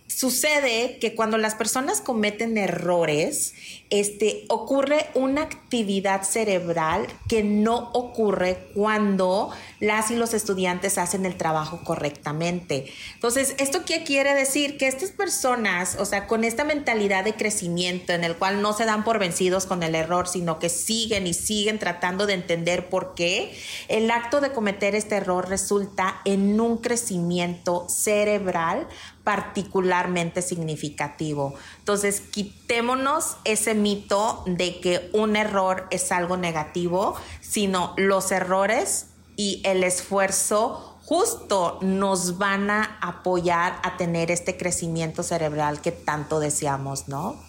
Sucede 0.08 1.00
que 1.00 1.16
cuando 1.16 1.38
las 1.38 1.56
personas 1.56 2.02
cometen 2.02 2.58
errores, 2.58 3.54
este, 3.90 4.46
ocurre 4.50 5.08
una 5.14 5.44
actividad 5.44 6.24
cerebral 6.24 7.08
que 7.30 7.44
no 7.44 7.90
ocurre 7.94 8.70
cuando 8.74 9.52
las 9.80 10.12
y 10.12 10.16
los 10.16 10.34
estudiantes 10.34 10.98
hacen 10.98 11.26
el 11.26 11.38
trabajo 11.38 11.82
correctamente. 11.84 12.86
Entonces, 13.14 13.56
¿esto 13.60 13.86
qué 13.86 14.04
quiere 14.04 14.34
decir? 14.34 14.78
Que 14.78 14.88
estas 14.88 15.12
personas, 15.12 15.96
o 16.00 16.06
sea, 16.06 16.28
con 16.28 16.44
esta 16.44 16.64
mentalidad 16.64 17.24
de 17.24 17.36
crecimiento 17.36 18.14
en 18.14 18.24
el 18.24 18.36
cual 18.36 18.62
no 18.62 18.74
se 18.74 18.86
dan 18.86 19.04
por 19.04 19.20
vencidos 19.20 19.66
con 19.66 19.84
el 19.84 19.96
error, 19.96 20.28
sino 20.28 20.60
que 20.60 20.70
siguen 20.70 21.28
y 21.28 21.34
siguen 21.34 21.80
tratando 21.80 22.26
de 22.26 22.34
entender 22.34 22.90
por 22.90 23.14
qué, 23.14 23.56
el 23.88 24.12
acto 24.12 24.42
de 24.42 24.52
cometer 24.52 24.96
este 24.96 25.16
error 25.16 25.48
resulta 25.48 26.22
en 26.26 26.60
un 26.60 26.78
crecimiento 26.78 27.88
cerebral 27.90 28.88
particularmente 29.24 30.42
significativo. 30.42 31.56
Entonces, 31.80 32.22
quitémonos 32.22 33.38
ese 33.46 33.74
mito 33.74 34.44
de 34.46 34.80
que 34.80 35.10
un 35.14 35.36
error 35.36 35.88
es 35.92 36.12
algo 36.12 36.38
negativo, 36.38 37.16
sino 37.40 37.94
los 37.98 38.32
errores 38.32 39.08
y 39.36 39.62
el 39.66 39.84
esfuerzo 39.84 41.00
justo 41.06 41.80
nos 41.82 42.38
van 42.38 42.70
a 42.70 42.98
apoyar 43.02 43.80
a 43.84 43.98
tener 43.98 44.32
este 44.32 44.58
crecimiento 44.58 45.24
cerebral 45.24 45.82
que 45.82 45.92
tanto 45.92 46.40
deseamos, 46.40 47.08
¿no? 47.08 47.42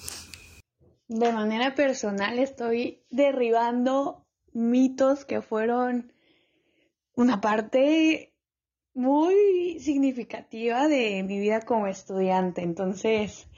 De 1.08 1.32
manera 1.32 1.74
personal 1.74 2.38
estoy 2.38 3.04
derribando 3.10 4.26
mitos 4.52 5.24
que 5.24 5.42
fueron 5.42 6.12
una 7.14 7.40
parte 7.40 8.33
muy 8.94 9.80
significativa 9.80 10.88
de 10.88 11.22
mi 11.24 11.38
vida 11.40 11.60
como 11.62 11.86
estudiante. 11.86 12.62
Entonces, 12.62 13.48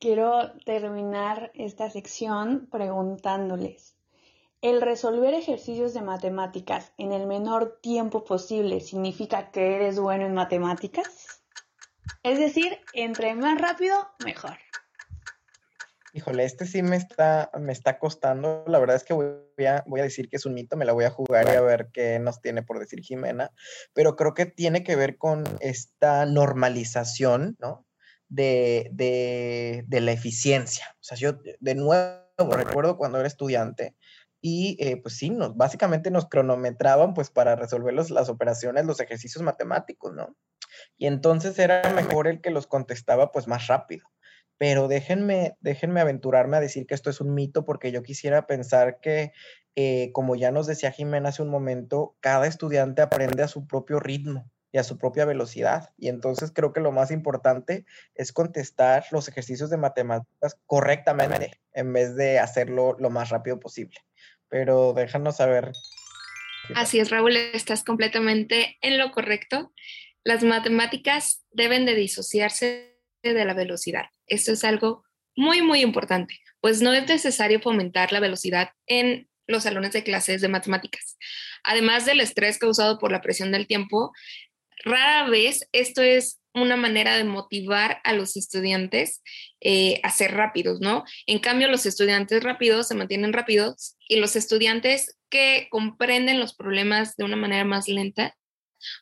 quiero 0.00 0.52
terminar 0.64 1.52
esta 1.54 1.90
sección 1.90 2.68
preguntándoles, 2.70 3.94
¿el 4.62 4.80
resolver 4.80 5.34
ejercicios 5.34 5.94
de 5.94 6.02
matemáticas 6.02 6.92
en 6.96 7.12
el 7.12 7.26
menor 7.26 7.78
tiempo 7.82 8.24
posible 8.24 8.80
significa 8.80 9.50
que 9.50 9.76
eres 9.76 10.00
bueno 10.00 10.24
en 10.26 10.34
matemáticas? 10.34 11.42
Es 12.22 12.38
decir, 12.38 12.78
entre 12.92 13.34
más 13.34 13.60
rápido, 13.60 13.94
mejor. 14.24 14.65
Híjole, 16.16 16.44
este 16.44 16.64
sí 16.64 16.82
me 16.82 16.96
está, 16.96 17.50
me 17.60 17.74
está 17.74 17.98
costando. 17.98 18.64
La 18.66 18.78
verdad 18.78 18.96
es 18.96 19.04
que 19.04 19.12
voy 19.12 19.66
a, 19.66 19.84
voy 19.86 20.00
a 20.00 20.04
decir 20.04 20.30
que 20.30 20.36
es 20.36 20.46
un 20.46 20.54
mito, 20.54 20.74
me 20.74 20.86
la 20.86 20.94
voy 20.94 21.04
a 21.04 21.10
jugar 21.10 21.46
y 21.46 21.54
a 21.54 21.60
ver 21.60 21.90
qué 21.92 22.18
nos 22.18 22.40
tiene 22.40 22.62
por 22.62 22.78
decir 22.78 23.00
Jimena, 23.02 23.50
pero 23.92 24.16
creo 24.16 24.32
que 24.32 24.46
tiene 24.46 24.82
que 24.82 24.96
ver 24.96 25.18
con 25.18 25.44
esta 25.60 26.24
normalización, 26.24 27.58
¿no? 27.58 27.84
De, 28.30 28.88
de, 28.94 30.00
la 30.00 30.10
eficiencia. 30.10 30.86
O 30.94 31.02
sea, 31.02 31.18
yo 31.18 31.34
de 31.60 31.74
nuevo 31.74 32.24
recuerdo 32.50 32.96
cuando 32.96 33.18
era 33.18 33.28
estudiante 33.28 33.94
y 34.40 34.78
eh, 34.80 34.96
pues 34.96 35.18
sí, 35.18 35.28
nos, 35.28 35.54
básicamente 35.54 36.10
nos 36.10 36.30
cronometraban 36.30 37.12
pues 37.12 37.28
para 37.28 37.56
resolver 37.56 37.92
las 37.92 38.30
operaciones, 38.30 38.86
los 38.86 39.00
ejercicios 39.00 39.44
matemáticos, 39.44 40.14
¿no? 40.14 40.34
Y 40.96 41.08
entonces 41.08 41.58
era 41.58 41.92
mejor 41.92 42.26
el 42.26 42.40
que 42.40 42.50
los 42.50 42.66
contestaba 42.66 43.32
pues 43.32 43.46
más 43.46 43.66
rápido 43.66 44.08
pero 44.58 44.88
déjenme, 44.88 45.56
déjenme 45.60 46.00
aventurarme 46.00 46.56
a 46.56 46.60
decir 46.60 46.86
que 46.86 46.94
esto 46.94 47.10
es 47.10 47.20
un 47.20 47.34
mito 47.34 47.64
porque 47.64 47.92
yo 47.92 48.02
quisiera 48.02 48.46
pensar 48.46 49.00
que, 49.00 49.32
eh, 49.74 50.10
como 50.12 50.36
ya 50.36 50.50
nos 50.50 50.66
decía 50.66 50.92
Jimena 50.92 51.28
hace 51.28 51.42
un 51.42 51.50
momento, 51.50 52.16
cada 52.20 52.46
estudiante 52.46 53.02
aprende 53.02 53.42
a 53.42 53.48
su 53.48 53.66
propio 53.66 54.00
ritmo 54.00 54.50
y 54.72 54.78
a 54.78 54.84
su 54.84 54.98
propia 54.98 55.24
velocidad. 55.24 55.90
Y 55.98 56.08
entonces 56.08 56.52
creo 56.54 56.72
que 56.72 56.80
lo 56.80 56.92
más 56.92 57.10
importante 57.10 57.84
es 58.14 58.32
contestar 58.32 59.04
los 59.10 59.28
ejercicios 59.28 59.70
de 59.70 59.76
matemáticas 59.76 60.58
correctamente 60.66 61.60
en 61.72 61.92
vez 61.92 62.16
de 62.16 62.38
hacerlo 62.38 62.96
lo 62.98 63.10
más 63.10 63.30
rápido 63.30 63.60
posible. 63.60 63.96
pero 64.48 64.92
déjanos 64.92 65.36
saber. 65.36 65.72
Así 66.74 67.00
es, 67.00 67.10
Raúl, 67.10 67.36
estás 67.36 67.82
completamente 67.84 68.76
en 68.80 68.96
lo 68.96 69.10
correcto. 69.10 69.72
Las 70.24 70.44
matemáticas 70.44 71.44
deben 71.50 71.84
de 71.84 71.94
disociarse 71.94 72.95
de 73.34 73.44
la 73.44 73.54
velocidad. 73.54 74.06
Esto 74.26 74.52
es 74.52 74.64
algo 74.64 75.04
muy, 75.36 75.62
muy 75.62 75.80
importante, 75.80 76.38
pues 76.60 76.80
no 76.80 76.92
es 76.92 77.06
necesario 77.08 77.60
fomentar 77.60 78.12
la 78.12 78.20
velocidad 78.20 78.70
en 78.86 79.28
los 79.46 79.62
salones 79.62 79.92
de 79.92 80.02
clases 80.02 80.40
de 80.40 80.48
matemáticas. 80.48 81.16
Además 81.62 82.06
del 82.06 82.20
estrés 82.20 82.58
causado 82.58 82.98
por 82.98 83.12
la 83.12 83.20
presión 83.20 83.52
del 83.52 83.66
tiempo, 83.66 84.12
rara 84.84 85.28
vez 85.28 85.68
esto 85.72 86.02
es 86.02 86.40
una 86.54 86.76
manera 86.76 87.16
de 87.16 87.24
motivar 87.24 88.00
a 88.02 88.14
los 88.14 88.36
estudiantes 88.36 89.22
eh, 89.60 90.00
a 90.02 90.10
ser 90.10 90.32
rápidos, 90.32 90.80
¿no? 90.80 91.04
En 91.26 91.38
cambio, 91.38 91.68
los 91.68 91.84
estudiantes 91.84 92.42
rápidos 92.42 92.88
se 92.88 92.94
mantienen 92.94 93.34
rápidos 93.34 93.96
y 94.08 94.16
los 94.16 94.36
estudiantes 94.36 95.18
que 95.28 95.68
comprenden 95.70 96.40
los 96.40 96.54
problemas 96.54 97.14
de 97.16 97.24
una 97.24 97.36
manera 97.36 97.64
más 97.64 97.88
lenta, 97.88 98.34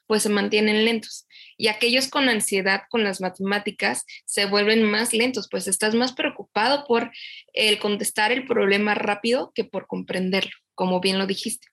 pues 0.07 0.23
se 0.23 0.29
mantienen 0.29 0.85
lentos. 0.85 1.27
Y 1.57 1.69
aquellos 1.69 2.09
con 2.09 2.29
ansiedad 2.29 2.83
con 2.91 3.05
las 3.05 3.21
matemáticas 3.21 4.05
se 4.25 4.47
vuelven 4.47 4.83
más 4.83 5.13
lentos, 5.13 5.49
pues 5.51 5.69
estás 5.69 5.95
más 5.95 6.13
preocupado 6.13 6.85
por 6.87 7.13
el 7.53 7.79
contestar 7.79 8.33
el 8.33 8.47
problema 8.47 8.95
rápido 8.95 9.53
que 9.55 9.65
por 9.65 9.87
comprenderlo, 9.87 10.53
como 10.75 11.01
bien 11.01 11.19
lo 11.19 11.27
dijiste. 11.27 11.69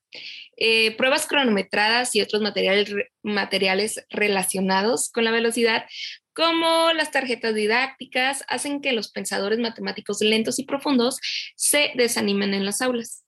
Eh, 0.57 0.95
pruebas 0.97 1.25
cronometradas 1.25 2.15
y 2.15 2.21
otros 2.21 2.41
materiales, 2.41 2.93
materiales 3.23 4.05
relacionados 4.09 5.09
con 5.09 5.23
la 5.23 5.31
velocidad, 5.31 5.85
como 6.33 6.93
las 6.93 7.11
tarjetas 7.11 7.55
didácticas, 7.55 8.43
hacen 8.47 8.81
que 8.81 8.93
los 8.93 9.11
pensadores 9.11 9.59
matemáticos 9.59 10.21
lentos 10.21 10.59
y 10.59 10.63
profundos 10.63 11.19
se 11.55 11.91
desanimen 11.95 12.53
en 12.53 12.65
las 12.65 12.81
aulas. 12.81 13.25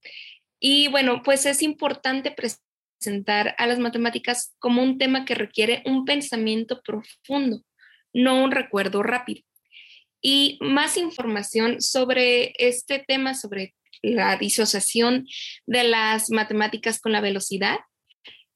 Y 0.59 0.87
bueno, 0.87 1.21
pues 1.23 1.45
es 1.45 1.61
importante 1.61 2.31
presentar 3.03 3.53
a 3.57 3.67
las 3.67 3.79
matemáticas 3.79 4.55
como 4.59 4.81
un 4.81 4.97
tema 4.97 5.25
que 5.25 5.35
requiere 5.35 5.83
un 5.85 6.05
pensamiento 6.05 6.81
profundo, 6.81 7.61
no 8.13 8.41
un 8.41 8.51
recuerdo 8.51 9.03
rápido. 9.03 9.41
Y 10.21 10.57
más 10.61 10.95
información 10.95 11.81
sobre 11.81 12.53
este 12.57 13.03
tema, 13.05 13.33
sobre 13.33 13.75
la 14.01 14.37
disociación 14.37 15.27
de 15.65 15.83
las 15.83 16.29
matemáticas 16.29 17.01
con 17.01 17.11
la 17.11 17.19
velocidad, 17.19 17.79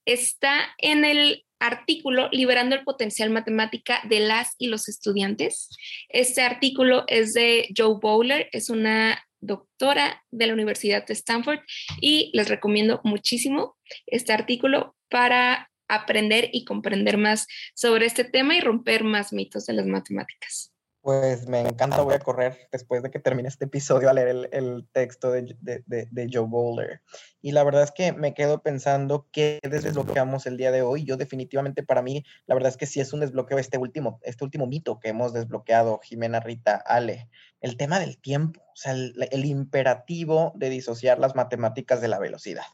está 0.06 0.74
en 0.78 1.04
el 1.04 1.44
artículo 1.60 2.30
Liberando 2.32 2.76
el 2.76 2.86
Potencial 2.86 3.30
Matemática 3.30 4.02
de 4.08 4.22
las 4.22 4.56
y 4.58 4.68
los 4.68 4.88
Estudiantes. 4.88 5.68
Este 6.08 6.42
artículo 6.42 7.04
es 7.08 7.34
de 7.34 7.68
Joe 7.76 7.98
Bowler, 8.02 8.48
es 8.54 8.70
una 8.70 9.22
doctora 9.48 10.24
de 10.30 10.48
la 10.48 10.54
Universidad 10.54 11.06
de 11.06 11.14
Stanford 11.14 11.60
y 12.00 12.32
les 12.34 12.50
recomiendo 12.50 13.02
muchísimo 13.04 13.78
este 14.06 14.34
artículo 14.34 14.96
para 15.10 15.72
aprender 15.88 16.50
y 16.52 16.66
comprender 16.66 17.18
más 17.18 17.48
sobre 17.74 18.06
este 18.06 18.26
tema 18.26 18.56
y 18.56 18.62
romper 18.62 19.04
más 19.04 19.34
mitos 19.34 19.66
de 19.66 19.74
las 19.74 19.86
matemáticas. 19.86 20.74
Pues 21.08 21.48
me 21.48 21.62
encanta, 21.62 22.02
voy 22.02 22.16
a 22.16 22.20
correr 22.20 22.68
después 22.70 23.02
de 23.02 23.10
que 23.10 23.20
termine 23.20 23.48
este 23.48 23.64
episodio 23.64 24.10
a 24.10 24.14
leer 24.14 24.50
el, 24.52 24.90
texto 24.92 25.32
de, 25.32 26.30
Joe 26.30 26.46
Bowler. 26.46 27.02
Y 27.42 27.54
la 27.54 27.64
verdad 27.64 27.84
es 27.84 27.92
que 27.92 28.12
me 28.12 28.34
quedo 28.34 28.62
pensando 28.62 29.26
qué 29.32 29.60
desbloqueamos 29.64 30.46
el 30.48 30.58
día 30.58 30.70
de 30.70 30.82
hoy. 30.82 31.06
Yo 31.06 31.16
definitivamente 31.16 31.82
para 31.82 32.02
mí, 32.02 32.26
la 32.46 32.56
verdad 32.56 32.72
es 32.72 32.76
que 32.76 32.88
sí 32.88 33.00
es 33.00 33.14
un 33.14 33.22
desbloqueo 33.22 33.58
este 33.58 33.78
último, 33.78 34.20
este 34.22 34.44
último 34.44 34.68
mito 34.68 35.00
que 35.00 35.08
hemos 35.08 35.32
desbloqueado, 35.32 36.02
Jimena, 36.04 36.42
Rita, 36.42 36.76
Ale, 36.86 37.30
el 37.62 37.78
tema 37.78 38.00
del 38.00 38.18
tiempo, 38.18 38.62
o 38.62 38.76
sea, 38.76 38.94
el, 38.94 39.46
imperativo 39.46 40.54
de 40.56 40.70
disociar 40.70 41.20
las 41.20 41.36
matemáticas 41.36 42.02
de 42.02 42.08
la 42.08 42.20
velocidad. 42.20 42.66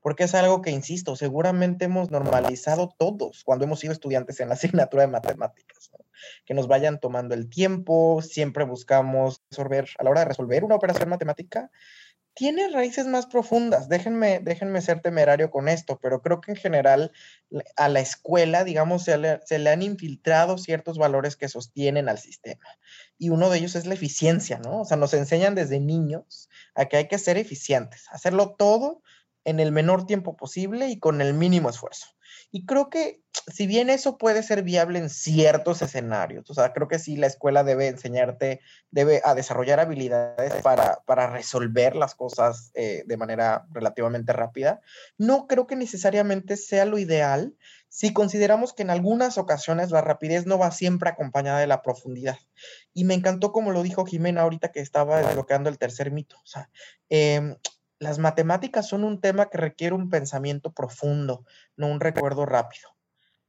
Porque 0.00 0.24
es 0.24 0.34
algo 0.34 0.62
que, 0.62 0.70
insisto, 0.70 1.14
seguramente 1.16 1.84
hemos 1.84 2.10
normalizado 2.10 2.92
todos 2.98 3.44
cuando 3.44 3.64
hemos 3.64 3.80
sido 3.80 3.92
estudiantes 3.92 4.40
en 4.40 4.48
la 4.48 4.54
asignatura 4.86 5.02
de 5.02 5.08
matemáticas. 5.08 5.90
que 6.44 6.54
nos 6.54 6.68
vayan 6.68 7.00
tomando 7.00 7.34
el 7.34 7.48
tiempo, 7.48 8.22
siempre 8.22 8.64
buscamos 8.64 9.42
resolver, 9.50 9.88
a 9.98 10.04
la 10.04 10.10
hora 10.10 10.20
de 10.20 10.26
resolver 10.26 10.64
una 10.64 10.76
operación 10.76 11.08
matemática, 11.08 11.70
tiene 12.34 12.68
raíces 12.68 13.06
más 13.06 13.26
profundas. 13.26 13.88
Déjenme, 13.88 14.40
déjenme 14.40 14.80
ser 14.80 15.00
temerario 15.00 15.50
con 15.50 15.68
esto, 15.68 15.98
pero 16.00 16.22
creo 16.22 16.40
que 16.40 16.52
en 16.52 16.56
general 16.56 17.12
a 17.76 17.88
la 17.88 18.00
escuela, 18.00 18.64
digamos, 18.64 19.04
se 19.04 19.18
le, 19.18 19.40
se 19.44 19.58
le, 19.58 19.70
han 19.70 19.82
infiltrado 19.82 20.56
ciertos 20.58 20.98
valores 20.98 21.36
que 21.36 21.48
sostienen 21.48 22.08
al 22.08 22.18
sistema. 22.18 22.66
Y 23.18 23.30
uno 23.30 23.50
de 23.50 23.58
ellos 23.58 23.76
es 23.76 23.86
la 23.86 23.94
eficiencia, 23.94 24.58
¿no? 24.58 24.80
O 24.80 24.84
sea, 24.84 24.96
nos 24.96 25.14
enseñan 25.14 25.54
desde 25.54 25.80
niños 25.80 26.48
a 26.74 26.86
que 26.86 26.96
hay 26.96 27.08
que 27.08 27.18
ser 27.18 27.36
eficientes, 27.36 28.06
hacerlo 28.10 28.54
todo 28.56 29.02
en 29.44 29.60
el 29.60 29.72
menor 29.72 30.06
tiempo 30.06 30.36
posible 30.36 30.88
y 30.88 30.98
con 30.98 31.20
el 31.20 31.34
mínimo 31.34 31.68
esfuerzo. 31.68 32.06
Y 32.54 32.66
creo 32.66 32.90
que 32.90 33.22
si 33.50 33.66
bien 33.66 33.88
eso 33.88 34.18
puede 34.18 34.42
ser 34.42 34.62
viable 34.62 34.98
en 34.98 35.08
ciertos 35.08 35.80
escenarios, 35.80 36.50
o 36.50 36.54
sea, 36.54 36.74
creo 36.74 36.86
que 36.86 36.98
sí 36.98 37.16
la 37.16 37.26
escuela 37.26 37.64
debe 37.64 37.88
enseñarte, 37.88 38.60
debe 38.90 39.22
a 39.24 39.34
desarrollar 39.34 39.80
habilidades 39.80 40.52
para, 40.62 41.00
para 41.06 41.28
resolver 41.28 41.96
las 41.96 42.14
cosas 42.14 42.70
eh, 42.74 43.04
de 43.06 43.16
manera 43.16 43.66
relativamente 43.70 44.34
rápida, 44.34 44.82
no 45.16 45.46
creo 45.46 45.66
que 45.66 45.76
necesariamente 45.76 46.58
sea 46.58 46.84
lo 46.84 46.98
ideal 46.98 47.56
si 47.88 48.12
consideramos 48.12 48.74
que 48.74 48.82
en 48.82 48.90
algunas 48.90 49.38
ocasiones 49.38 49.90
la 49.90 50.02
rapidez 50.02 50.46
no 50.46 50.58
va 50.58 50.70
siempre 50.70 51.08
acompañada 51.08 51.58
de 51.58 51.66
la 51.66 51.82
profundidad. 51.82 52.38
Y 52.92 53.04
me 53.04 53.14
encantó 53.14 53.52
como 53.52 53.70
lo 53.70 53.82
dijo 53.82 54.04
Jimena 54.04 54.42
ahorita 54.42 54.72
que 54.72 54.80
estaba 54.80 55.22
desbloqueando 55.22 55.70
el 55.70 55.78
tercer 55.78 56.10
mito. 56.10 56.36
O 56.36 56.46
sea, 56.46 56.70
eh, 57.10 57.56
las 58.02 58.18
matemáticas 58.18 58.88
son 58.88 59.04
un 59.04 59.20
tema 59.20 59.48
que 59.48 59.58
requiere 59.58 59.94
un 59.94 60.10
pensamiento 60.10 60.72
profundo, 60.72 61.44
no 61.76 61.86
un 61.86 62.00
recuerdo 62.00 62.44
rápido. 62.46 62.88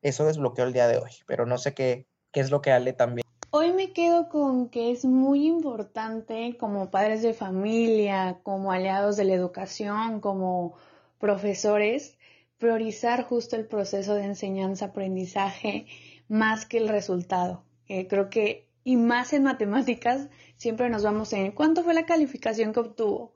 Eso 0.04 0.26
desbloqueó 0.26 0.66
el 0.66 0.74
día 0.74 0.88
de 0.88 1.00
hoy, 1.00 1.10
pero 1.26 1.48
no 1.48 1.58
sé 1.58 1.74
qué, 1.74 2.06
qué 2.32 2.42
es 2.42 2.52
lo 2.52 2.62
que 2.62 2.72
Ale 2.72 2.94
también. 2.94 3.26
Hoy 3.50 3.74
me 3.74 3.94
quedo 3.94 4.30
con 4.30 4.70
que 4.70 4.92
es 4.92 5.06
muy 5.06 5.48
importante 5.48 6.56
como 6.60 6.92
padres 6.92 7.24
de 7.24 7.34
familia, 7.34 8.42
como 8.44 8.72
aliados 8.72 9.18
de 9.18 9.24
la 9.24 9.34
educación, 9.34 10.20
como 10.22 10.76
profesores, 11.18 12.20
priorizar 12.60 13.24
justo 13.24 13.56
el 13.56 13.66
proceso 13.66 14.13
de 14.13 14.26
enseñanza-aprendizaje 14.26 15.88
más 16.28 16.68
que 16.68 16.78
el 16.78 16.89
resultado. 16.89 17.63
Eh, 17.88 18.08
creo 18.08 18.30
que, 18.30 18.70
y 18.84 18.98
más 18.98 19.34
en 19.34 19.44
matemáticas, 19.44 20.30
siempre 20.58 20.89
nos 20.92 21.02
vamos 21.02 21.34
en 21.34 21.52
cuánto 21.54 21.84
fue 21.84 21.96
la 21.96 22.06
calificación 22.06 22.72
que 22.72 22.82
obtuvo 22.82 23.34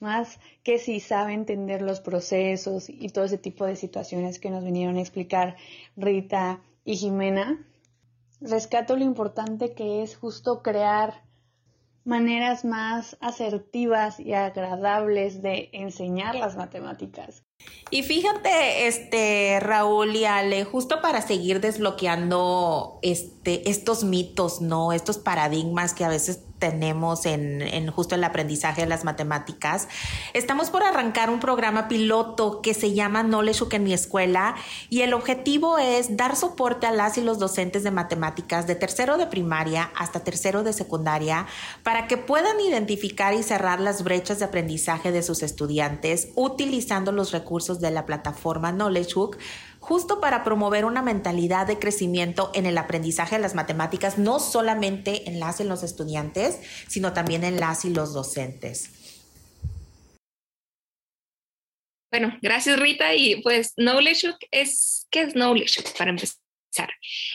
más 0.00 0.38
que 0.62 0.78
si 0.78 1.00
sabe 1.00 1.32
entender 1.32 1.82
los 1.82 2.00
procesos 2.00 2.88
y 2.88 3.08
todo 3.10 3.24
ese 3.24 3.38
tipo 3.38 3.66
de 3.66 3.76
situaciones 3.76 4.38
que 4.38 4.50
nos 4.50 4.64
vinieron 4.64 4.96
a 4.96 5.00
explicar 5.00 5.56
Rita 5.96 6.60
y 6.84 6.96
Jimena. 6.96 7.66
Rescato 8.40 8.96
lo 8.96 9.04
importante 9.04 9.74
que 9.74 10.02
es 10.02 10.16
justo 10.16 10.62
crear 10.62 11.22
maneras 12.04 12.64
más 12.64 13.16
asertivas 13.20 14.18
y 14.18 14.32
agradables 14.32 15.42
de 15.42 15.68
enseñar 15.72 16.34
las 16.34 16.56
matemáticas. 16.56 17.42
Y 17.90 18.02
fíjate, 18.02 18.86
este 18.86 19.60
Raúl 19.60 20.16
y 20.16 20.24
Ale, 20.24 20.64
justo 20.64 21.02
para 21.02 21.20
seguir 21.20 21.60
desbloqueando 21.60 22.98
este, 23.02 23.68
estos 23.68 24.02
mitos, 24.02 24.62
¿no? 24.62 24.92
Estos 24.92 25.18
paradigmas 25.18 25.92
que 25.92 26.04
a 26.04 26.08
veces 26.08 26.44
tenemos 26.60 27.26
en, 27.26 27.90
justo 27.90 28.14
el 28.14 28.22
aprendizaje 28.22 28.82
de 28.82 28.86
las 28.86 29.02
matemáticas. 29.02 29.88
Estamos 30.34 30.70
por 30.70 30.84
arrancar 30.84 31.30
un 31.30 31.40
programa 31.40 31.88
piloto 31.88 32.60
que 32.60 32.74
se 32.74 32.92
llama 32.92 33.24
Knowledge 33.24 33.64
en 33.72 33.82
mi 33.82 33.92
escuela 33.92 34.54
y 34.88 35.00
el 35.00 35.14
objetivo 35.14 35.78
es 35.78 36.16
dar 36.16 36.36
soporte 36.36 36.86
a 36.86 36.92
las 36.92 37.18
y 37.18 37.22
los 37.22 37.38
docentes 37.38 37.82
de 37.82 37.90
matemáticas 37.90 38.66
de 38.66 38.74
tercero 38.74 39.16
de 39.16 39.26
primaria 39.26 39.90
hasta 39.96 40.20
tercero 40.20 40.62
de 40.62 40.72
secundaria 40.72 41.46
para 41.82 42.06
que 42.06 42.16
puedan 42.16 42.60
identificar 42.60 43.34
y 43.34 43.42
cerrar 43.42 43.80
las 43.80 44.04
brechas 44.04 44.38
de 44.38 44.44
aprendizaje 44.44 45.12
de 45.12 45.22
sus 45.22 45.42
estudiantes 45.42 46.28
utilizando 46.34 47.12
los 47.12 47.32
recursos 47.32 47.80
de 47.80 47.90
la 47.90 48.06
plataforma 48.06 48.72
Knowledge 48.72 49.14
Hook 49.14 49.38
justo 49.80 50.20
para 50.20 50.44
promover 50.44 50.84
una 50.84 51.02
mentalidad 51.02 51.66
de 51.66 51.78
crecimiento 51.78 52.52
en 52.54 52.66
el 52.66 52.78
aprendizaje 52.78 53.36
de 53.36 53.42
las 53.42 53.54
matemáticas, 53.54 54.18
no 54.18 54.38
solamente 54.38 55.28
en 55.28 55.40
las 55.40 55.60
y 55.60 55.64
los 55.64 55.82
estudiantes, 55.82 56.60
sino 56.86 57.12
también 57.12 57.42
en 57.42 57.60
y 57.84 57.90
los 57.90 58.12
docentes. 58.12 58.90
Bueno, 62.10 62.36
gracias 62.42 62.78
Rita. 62.78 63.14
Y 63.14 63.40
pues 63.42 63.74
Knowledge 63.76 64.34
es, 64.50 65.06
¿qué 65.10 65.22
es 65.22 65.34
Knowledge 65.34 65.82
para 65.96 66.10
empezar? 66.10 66.38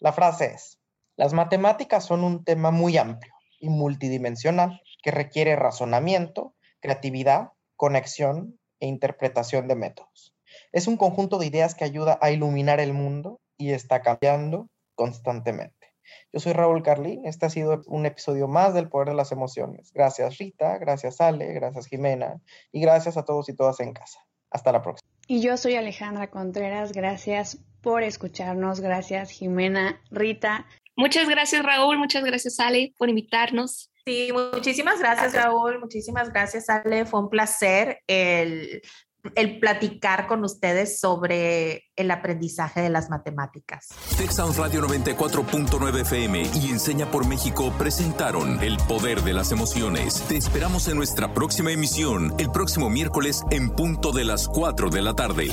La 0.00 0.12
frase 0.12 0.46
es, 0.46 0.80
las 1.16 1.32
matemáticas 1.32 2.04
son 2.04 2.24
un 2.24 2.44
tema 2.44 2.70
muy 2.70 2.96
amplio 2.96 3.32
y 3.60 3.68
multidimensional 3.68 4.80
que 5.02 5.10
requiere 5.10 5.56
razonamiento, 5.56 6.54
creatividad, 6.80 7.50
conexión 7.76 8.58
e 8.80 8.86
interpretación 8.86 9.68
de 9.68 9.76
métodos. 9.76 10.34
Es 10.72 10.86
un 10.86 10.96
conjunto 10.96 11.38
de 11.38 11.46
ideas 11.46 11.74
que 11.74 11.84
ayuda 11.84 12.18
a 12.20 12.30
iluminar 12.30 12.80
el 12.80 12.92
mundo 12.92 13.40
y 13.56 13.70
está 13.70 14.02
cambiando 14.02 14.68
constantemente. 14.94 15.94
Yo 16.32 16.40
soy 16.40 16.52
Raúl 16.52 16.82
Carlín, 16.82 17.26
este 17.26 17.46
ha 17.46 17.50
sido 17.50 17.80
un 17.86 18.06
episodio 18.06 18.48
más 18.48 18.74
del 18.74 18.88
Poder 18.88 19.08
de 19.08 19.14
las 19.14 19.32
Emociones. 19.32 19.92
Gracias 19.92 20.38
Rita, 20.38 20.78
gracias 20.78 21.20
Ale, 21.20 21.52
gracias 21.52 21.86
Jimena 21.86 22.40
y 22.72 22.80
gracias 22.80 23.16
a 23.16 23.24
todos 23.24 23.48
y 23.48 23.54
todas 23.54 23.80
en 23.80 23.92
casa. 23.92 24.18
Hasta 24.50 24.72
la 24.72 24.82
próxima. 24.82 25.13
Y 25.26 25.40
yo 25.40 25.56
soy 25.56 25.76
Alejandra 25.76 26.30
Contreras, 26.30 26.92
gracias 26.92 27.58
por 27.80 28.02
escucharnos, 28.02 28.80
gracias 28.80 29.30
Jimena, 29.30 30.00
Rita. 30.10 30.66
Muchas 30.96 31.28
gracias 31.28 31.64
Raúl, 31.64 31.98
muchas 31.98 32.24
gracias 32.24 32.60
Ale 32.60 32.94
por 32.98 33.08
invitarnos. 33.08 33.90
Sí, 34.04 34.30
muchísimas 34.32 34.98
gracias 35.00 35.32
Raúl, 35.32 35.80
muchísimas 35.80 36.30
gracias 36.30 36.68
Ale, 36.68 37.06
fue 37.06 37.20
un 37.20 37.30
placer 37.30 38.00
el 38.06 38.82
el 39.34 39.58
platicar 39.58 40.26
con 40.26 40.44
ustedes 40.44 41.00
sobre 41.00 41.84
el 41.96 42.10
aprendizaje 42.10 42.80
de 42.82 42.90
las 42.90 43.10
matemáticas. 43.10 43.88
Texas 44.16 44.56
Radio 44.56 44.82
94.9 44.82 46.00
FM 46.00 46.42
y 46.54 46.70
Enseña 46.70 47.10
por 47.10 47.26
México 47.26 47.72
presentaron 47.78 48.62
El 48.62 48.76
Poder 48.88 49.22
de 49.22 49.32
las 49.32 49.52
Emociones. 49.52 50.22
Te 50.28 50.36
esperamos 50.36 50.88
en 50.88 50.96
nuestra 50.96 51.32
próxima 51.32 51.72
emisión, 51.72 52.34
el 52.38 52.50
próximo 52.50 52.90
miércoles 52.90 53.42
en 53.50 53.70
punto 53.70 54.12
de 54.12 54.24
las 54.24 54.48
4 54.48 54.90
de 54.90 55.02
la 55.02 55.14
tarde. 55.14 55.50